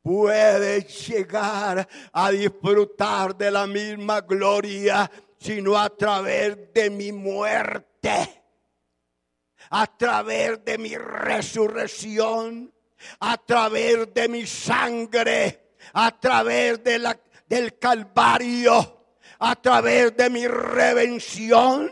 puede 0.00 0.80
llegar 0.84 1.86
a 2.10 2.30
disfrutar 2.30 3.36
de 3.36 3.50
la 3.50 3.66
misma 3.66 4.22
gloria 4.22 5.10
sino 5.38 5.78
a 5.78 5.90
través 5.90 6.72
de 6.72 6.88
mi 6.88 7.12
muerte, 7.12 8.42
a 9.68 9.86
través 9.98 10.64
de 10.64 10.78
mi 10.78 10.96
resurrección, 10.96 12.72
a 13.20 13.36
través 13.36 14.14
de 14.14 14.28
mi 14.30 14.46
sangre, 14.46 15.63
a 15.92 16.18
través 16.18 16.82
de 16.82 16.98
la, 16.98 17.16
del 17.46 17.78
Calvario 17.78 18.94
a 19.38 19.54
través 19.56 20.16
de 20.16 20.30
mi 20.30 20.46
redención, 20.46 21.90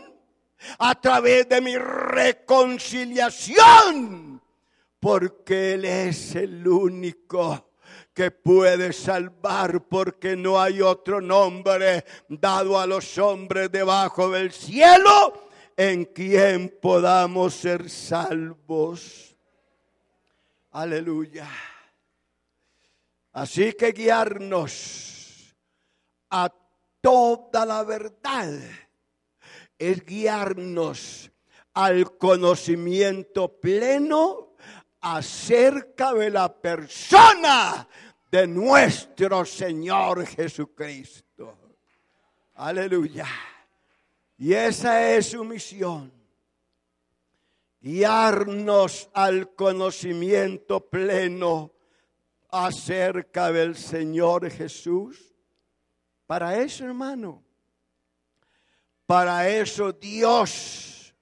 a 0.79 0.95
través 0.99 1.47
de 1.49 1.61
mi 1.61 1.77
reconciliación, 1.77 4.41
porque 4.99 5.73
Él 5.73 5.85
es 5.85 6.33
el 6.35 6.67
único 6.67 7.69
que 8.13 8.31
puede 8.31 8.91
salvar 8.93 9.87
porque 9.87 10.35
no 10.35 10.59
hay 10.61 10.81
otro 10.81 11.21
nombre 11.21 12.03
dado 12.27 12.79
a 12.79 12.87
los 12.87 13.17
hombres 13.17 13.71
debajo 13.71 14.29
del 14.29 14.51
cielo 14.51 15.49
en 15.75 16.05
quien 16.05 16.77
podamos 16.81 17.55
ser 17.55 17.89
salvos. 17.89 19.35
Aleluya. 20.71 21.49
Así 23.33 23.73
que 23.73 23.91
guiarnos 23.91 25.55
a 26.29 26.53
toda 27.01 27.65
la 27.65 27.83
verdad 27.83 28.49
es 29.77 30.05
guiarnos 30.05 31.31
al 31.73 32.15
conocimiento 32.17 33.59
pleno 33.59 34.55
acerca 35.01 36.13
de 36.13 36.29
la 36.29 36.53
persona 36.53 37.87
de 38.31 38.47
nuestro 38.47 39.43
Señor 39.45 40.25
Jesucristo. 40.27 41.57
Aleluya. 42.53 43.27
Y 44.37 44.53
esa 44.53 45.09
es 45.11 45.31
su 45.31 45.43
misión. 45.43 46.13
Guiarnos 47.81 49.09
al 49.13 49.55
conocimiento 49.55 50.87
pleno 50.87 51.72
acerca 52.53 53.51
del 53.51 53.75
Señor 53.75 54.49
Jesús 54.51 55.33
para 56.27 56.57
eso, 56.57 56.85
hermano, 56.85 57.43
para 59.05 59.49
eso 59.49 59.91
Dios 59.91 61.13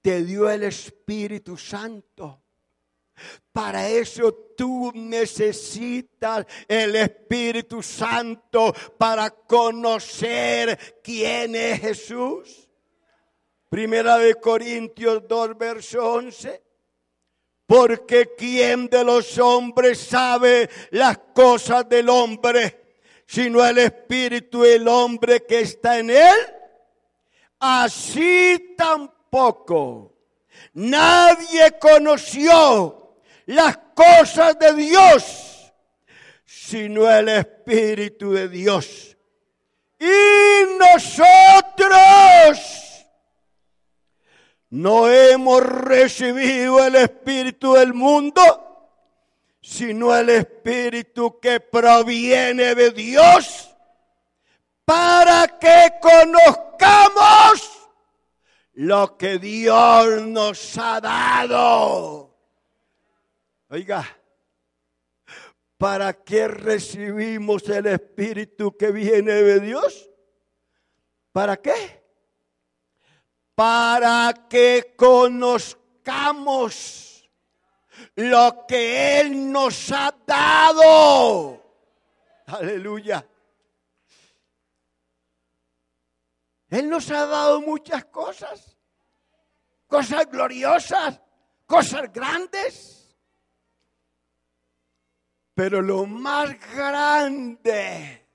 te 0.00 0.24
dio 0.24 0.48
el 0.48 0.62
Espíritu 0.62 1.56
Santo. 1.56 2.42
Para 3.52 3.88
eso 3.88 4.32
tú 4.56 4.92
necesitas 4.94 6.46
el 6.68 6.94
Espíritu 6.96 7.82
Santo 7.82 8.74
para 8.98 9.30
conocer 9.30 11.00
quién 11.02 11.54
es 11.54 11.80
Jesús. 11.80 12.68
Primera 13.70 14.18
de 14.18 14.34
Corintios 14.34 15.26
2, 15.26 15.58
verso 15.58 16.12
11. 16.14 16.65
Porque 17.66 18.34
quién 18.38 18.88
de 18.88 19.02
los 19.04 19.38
hombres 19.38 19.98
sabe 19.98 20.70
las 20.90 21.18
cosas 21.34 21.88
del 21.88 22.08
hombre 22.08 22.86
sino 23.26 23.64
el 23.64 23.78
espíritu 23.78 24.62
del 24.62 24.86
hombre 24.86 25.44
que 25.44 25.60
está 25.60 25.98
en 25.98 26.10
él, 26.10 26.54
así 27.58 28.74
tampoco 28.78 30.14
nadie 30.74 31.72
conoció 31.80 33.16
las 33.46 33.78
cosas 33.94 34.58
de 34.58 34.74
Dios, 34.74 35.72
sino 36.44 37.10
el 37.10 37.28
espíritu 37.28 38.32
de 38.32 38.48
Dios. 38.48 39.16
Y 39.98 40.78
nosotros 40.78 42.58
no 44.76 45.08
hemos 45.10 45.64
recibido 45.64 46.84
el 46.84 46.96
espíritu 46.96 47.72
del 47.72 47.94
mundo, 47.94 48.42
sino 49.62 50.14
el 50.14 50.28
Espíritu 50.28 51.40
que 51.40 51.60
proviene 51.60 52.74
de 52.74 52.90
Dios 52.90 53.74
para 54.84 55.58
que 55.58 55.92
conozcamos 56.00 57.88
lo 58.74 59.16
que 59.16 59.38
Dios 59.38 60.22
nos 60.26 60.76
ha 60.76 61.00
dado. 61.00 62.36
Oiga, 63.70 64.06
¿para 65.78 66.12
qué 66.22 66.48
recibimos 66.48 67.66
el 67.70 67.86
Espíritu 67.86 68.76
que 68.76 68.92
viene 68.92 69.32
de 69.32 69.58
Dios? 69.60 70.10
¿Para 71.32 71.56
qué? 71.56 71.95
Para 73.56 74.32
que 74.50 74.94
conozcamos 74.96 76.86
lo 78.14 78.66
que 78.68 79.20
Él 79.20 79.50
nos 79.50 79.90
ha 79.90 80.14
dado. 80.26 81.64
Aleluya. 82.46 83.26
Él 86.68 86.90
nos 86.90 87.10
ha 87.10 87.24
dado 87.24 87.62
muchas 87.62 88.04
cosas, 88.04 88.76
cosas 89.86 90.30
gloriosas, 90.30 91.18
cosas 91.64 92.12
grandes. 92.12 93.16
Pero 95.54 95.80
lo 95.80 96.04
más 96.04 96.50
grande, 96.74 98.26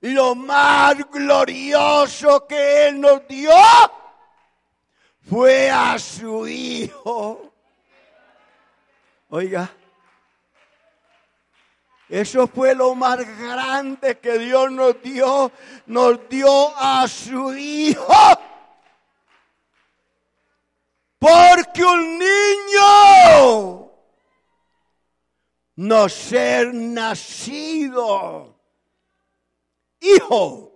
lo 0.00 0.34
más 0.34 0.96
glorioso 1.08 2.44
que 2.48 2.88
Él 2.88 3.00
nos 3.00 3.28
dio 3.28 3.52
fue 5.28 5.70
a 5.70 5.98
su 5.98 6.46
Hijo. 6.46 7.52
Oiga, 9.28 9.70
eso 12.08 12.46
fue 12.46 12.74
lo 12.74 12.94
más 12.94 13.18
grande 13.38 14.18
que 14.18 14.38
Dios 14.38 14.70
nos 14.70 15.02
dio. 15.02 15.50
Nos 15.86 16.28
dio 16.28 16.72
a 16.76 17.06
su 17.08 17.52
Hijo. 17.54 18.14
Porque 21.18 21.82
un 21.82 22.18
niño 22.18 23.84
no 25.76 26.08
ser 26.08 26.72
nacido, 26.74 28.60
hijo, 30.00 30.72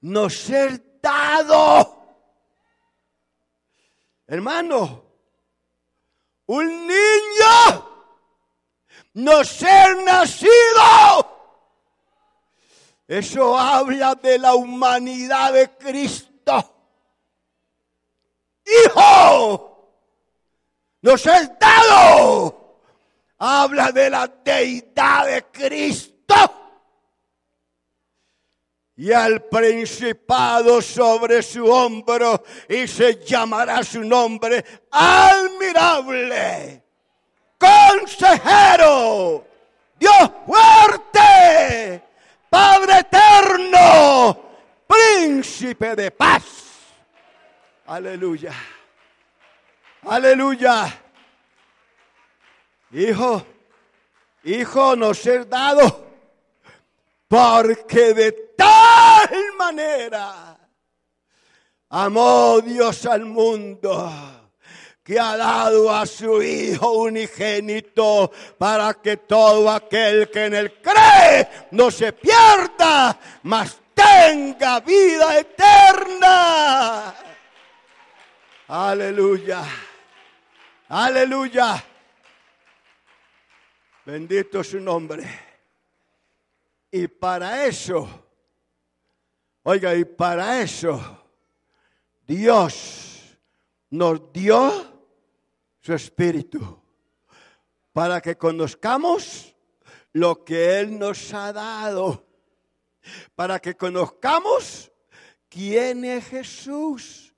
no 0.00 0.30
ser 0.30 1.00
dado. 1.00 2.01
Hermano, 4.26 5.04
un 6.46 6.86
niño 6.86 7.92
no 9.14 9.44
ser 9.44 9.96
nacido. 10.04 10.52
Eso 13.06 13.58
habla 13.58 14.14
de 14.14 14.38
la 14.38 14.54
humanidad 14.54 15.52
de 15.52 15.70
Cristo. 15.76 16.74
Hijo, 18.64 19.72
nos 21.02 21.26
es 21.26 21.50
dado. 21.58 22.78
Habla 23.38 23.90
de 23.90 24.08
la 24.08 24.28
deidad 24.28 25.26
de 25.26 25.44
Cristo. 25.50 26.61
Y 29.02 29.12
al 29.12 29.42
principado 29.46 30.80
sobre 30.80 31.42
su 31.42 31.66
hombro 31.66 32.44
y 32.68 32.86
se 32.86 33.16
llamará 33.24 33.82
su 33.82 34.04
nombre 34.04 34.64
admirable 34.92 36.84
consejero, 37.58 39.44
Dios 39.98 40.30
fuerte, 40.46 42.00
Padre 42.48 43.00
eterno, 43.00 44.40
príncipe 44.86 45.96
de 45.96 46.12
paz. 46.12 46.44
Aleluya. 47.86 48.52
Aleluya. 50.02 51.02
Hijo, 52.92 53.44
hijo 54.44 54.94
nos 54.94 55.26
es 55.26 55.50
dado, 55.50 56.06
porque 57.26 58.14
de 58.14 58.51
tal 59.28 59.52
manera 59.56 60.58
amó 61.90 62.60
Dios 62.60 63.06
al 63.06 63.24
mundo 63.24 64.12
que 65.02 65.18
ha 65.18 65.36
dado 65.36 65.92
a 65.92 66.06
su 66.06 66.42
Hijo 66.42 66.92
unigénito 66.92 68.30
para 68.58 68.94
que 68.94 69.16
todo 69.16 69.70
aquel 69.70 70.30
que 70.30 70.46
en 70.46 70.54
él 70.54 70.80
cree 70.80 71.48
no 71.72 71.90
se 71.90 72.12
pierda, 72.12 73.18
mas 73.42 73.80
tenga 73.94 74.80
vida 74.80 75.38
eterna. 75.38 77.14
Aleluya. 78.68 79.64
Aleluya. 80.88 81.84
Bendito 84.04 84.62
su 84.62 84.80
nombre. 84.80 85.24
Y 86.90 87.08
para 87.08 87.64
eso, 87.64 88.21
oiga, 89.64 89.94
y 89.94 90.04
para 90.04 90.60
eso, 90.60 91.00
Dios 92.26 93.38
nos 93.90 94.32
dio 94.32 94.70
su 95.80 95.92
espíritu, 95.92 96.80
para 97.92 98.20
que 98.20 98.36
conozcamos 98.36 99.54
lo 100.12 100.44
que 100.44 100.80
Él 100.80 100.98
nos 100.98 101.32
ha 101.34 101.52
dado, 101.52 102.26
para 103.34 103.58
que 103.58 103.76
conozcamos 103.76 104.90
quién 105.48 106.04
es 106.04 106.26
Jesús, 106.26 107.34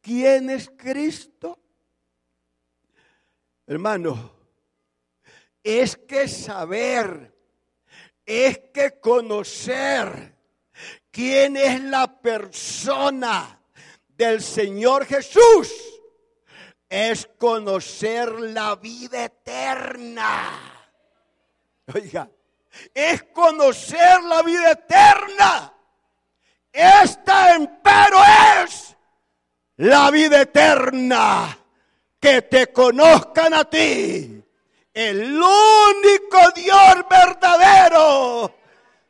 quién 0.00 0.50
es 0.50 0.70
Cristo. 0.76 1.58
Hermano, 3.66 4.32
es 5.62 5.96
que 5.96 6.28
saber, 6.28 7.34
es 8.26 8.58
que 8.72 9.00
conocer 9.00 10.33
quién 11.14 11.56
es 11.56 11.80
la 11.80 12.20
persona 12.20 13.60
del 14.08 14.42
Señor 14.42 15.06
Jesús 15.06 15.72
es 16.88 17.28
conocer 17.38 18.32
la 18.32 18.74
vida 18.74 19.24
eterna. 19.24 20.60
Oiga, 21.94 22.28
es 22.92 23.22
conocer 23.32 24.24
la 24.24 24.42
vida 24.42 24.72
eterna. 24.72 25.72
Esta 26.72 27.54
empero 27.54 28.18
es 28.64 28.96
la 29.76 30.10
vida 30.10 30.42
eterna. 30.42 31.58
Que 32.18 32.42
te 32.42 32.72
conozcan 32.72 33.52
a 33.52 33.68
ti, 33.68 34.42
el 34.94 35.34
único 35.34 36.50
Dios 36.56 37.04
verdadero, 37.08 38.54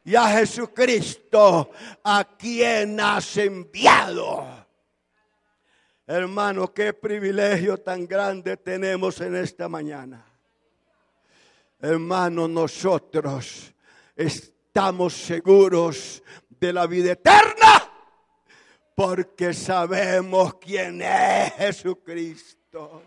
y 0.05 0.15
a 0.15 0.29
Jesucristo, 0.29 1.71
a 2.03 2.25
quien 2.37 3.01
has 3.01 3.37
enviado. 3.39 4.47
Hermano, 6.07 6.73
qué 6.75 6.93
privilegio 6.93 7.79
tan 7.79 8.07
grande 8.07 8.59
tenemos 8.59 9.21
en 9.23 9.37
esta 9.37 9.69
mañana. 9.69 10.25
Hermano, 11.81 12.47
nosotros 12.47 13.73
estamos 14.15 15.15
seguros 15.15 16.23
de 16.49 16.73
la 16.73 16.87
vida 16.87 17.13
eterna 17.13 17.91
porque 18.95 19.55
sabemos 19.55 20.55
quién 20.57 21.01
es 21.01 21.53
Jesucristo. 21.55 23.03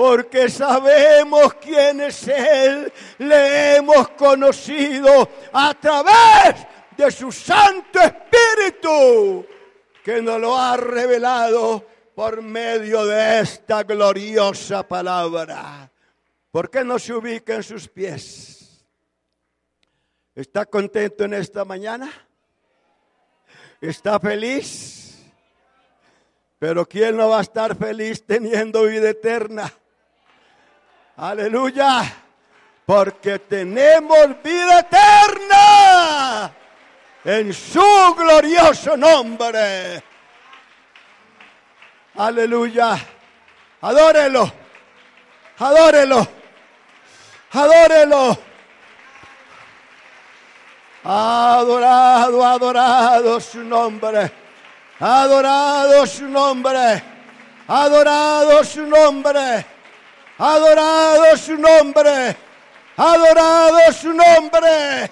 Porque 0.00 0.48
sabemos 0.48 1.52
quién 1.60 2.00
es 2.00 2.26
Él, 2.26 2.90
le 3.18 3.76
hemos 3.76 4.08
conocido 4.12 5.28
a 5.52 5.74
través 5.74 6.66
de 6.96 7.10
su 7.10 7.30
Santo 7.30 8.00
Espíritu 8.00 9.44
que 10.02 10.22
nos 10.22 10.40
lo 10.40 10.56
ha 10.56 10.78
revelado 10.78 11.86
por 12.14 12.40
medio 12.40 13.04
de 13.04 13.40
esta 13.40 13.82
gloriosa 13.82 14.88
palabra. 14.88 15.92
¿Por 16.50 16.70
qué 16.70 16.82
no 16.82 16.98
se 16.98 17.12
ubica 17.12 17.56
en 17.56 17.62
sus 17.62 17.86
pies? 17.86 18.86
¿Está 20.34 20.64
contento 20.64 21.24
en 21.24 21.34
esta 21.34 21.66
mañana? 21.66 22.10
¿Está 23.82 24.18
feliz? 24.18 25.18
Pero 26.58 26.86
¿quién 26.86 27.18
no 27.18 27.28
va 27.28 27.40
a 27.40 27.42
estar 27.42 27.76
feliz 27.76 28.24
teniendo 28.24 28.84
vida 28.84 29.10
eterna? 29.10 29.70
Aleluya. 31.20 32.02
Porque 32.86 33.38
tenemos 33.40 34.42
vida 34.42 34.80
eterna 34.80 36.50
en 37.22 37.52
su 37.52 38.14
glorioso 38.16 38.96
nombre. 38.96 40.02
Aleluya. 42.16 42.98
Adórelo. 43.82 44.50
Adórelo. 45.58 46.26
Adórelo. 47.52 48.38
Adorado, 51.04 52.44
adorado 52.46 53.40
su 53.40 53.62
nombre. 53.62 54.32
Adorado 54.98 56.06
su 56.06 56.24
nombre. 56.24 57.02
Adorado 57.68 58.64
su 58.64 58.86
nombre. 58.86 59.79
Adorado 60.40 61.36
su 61.36 61.54
nombre. 61.54 62.34
Adorado 62.96 63.92
su 63.92 64.10
nombre. 64.14 65.10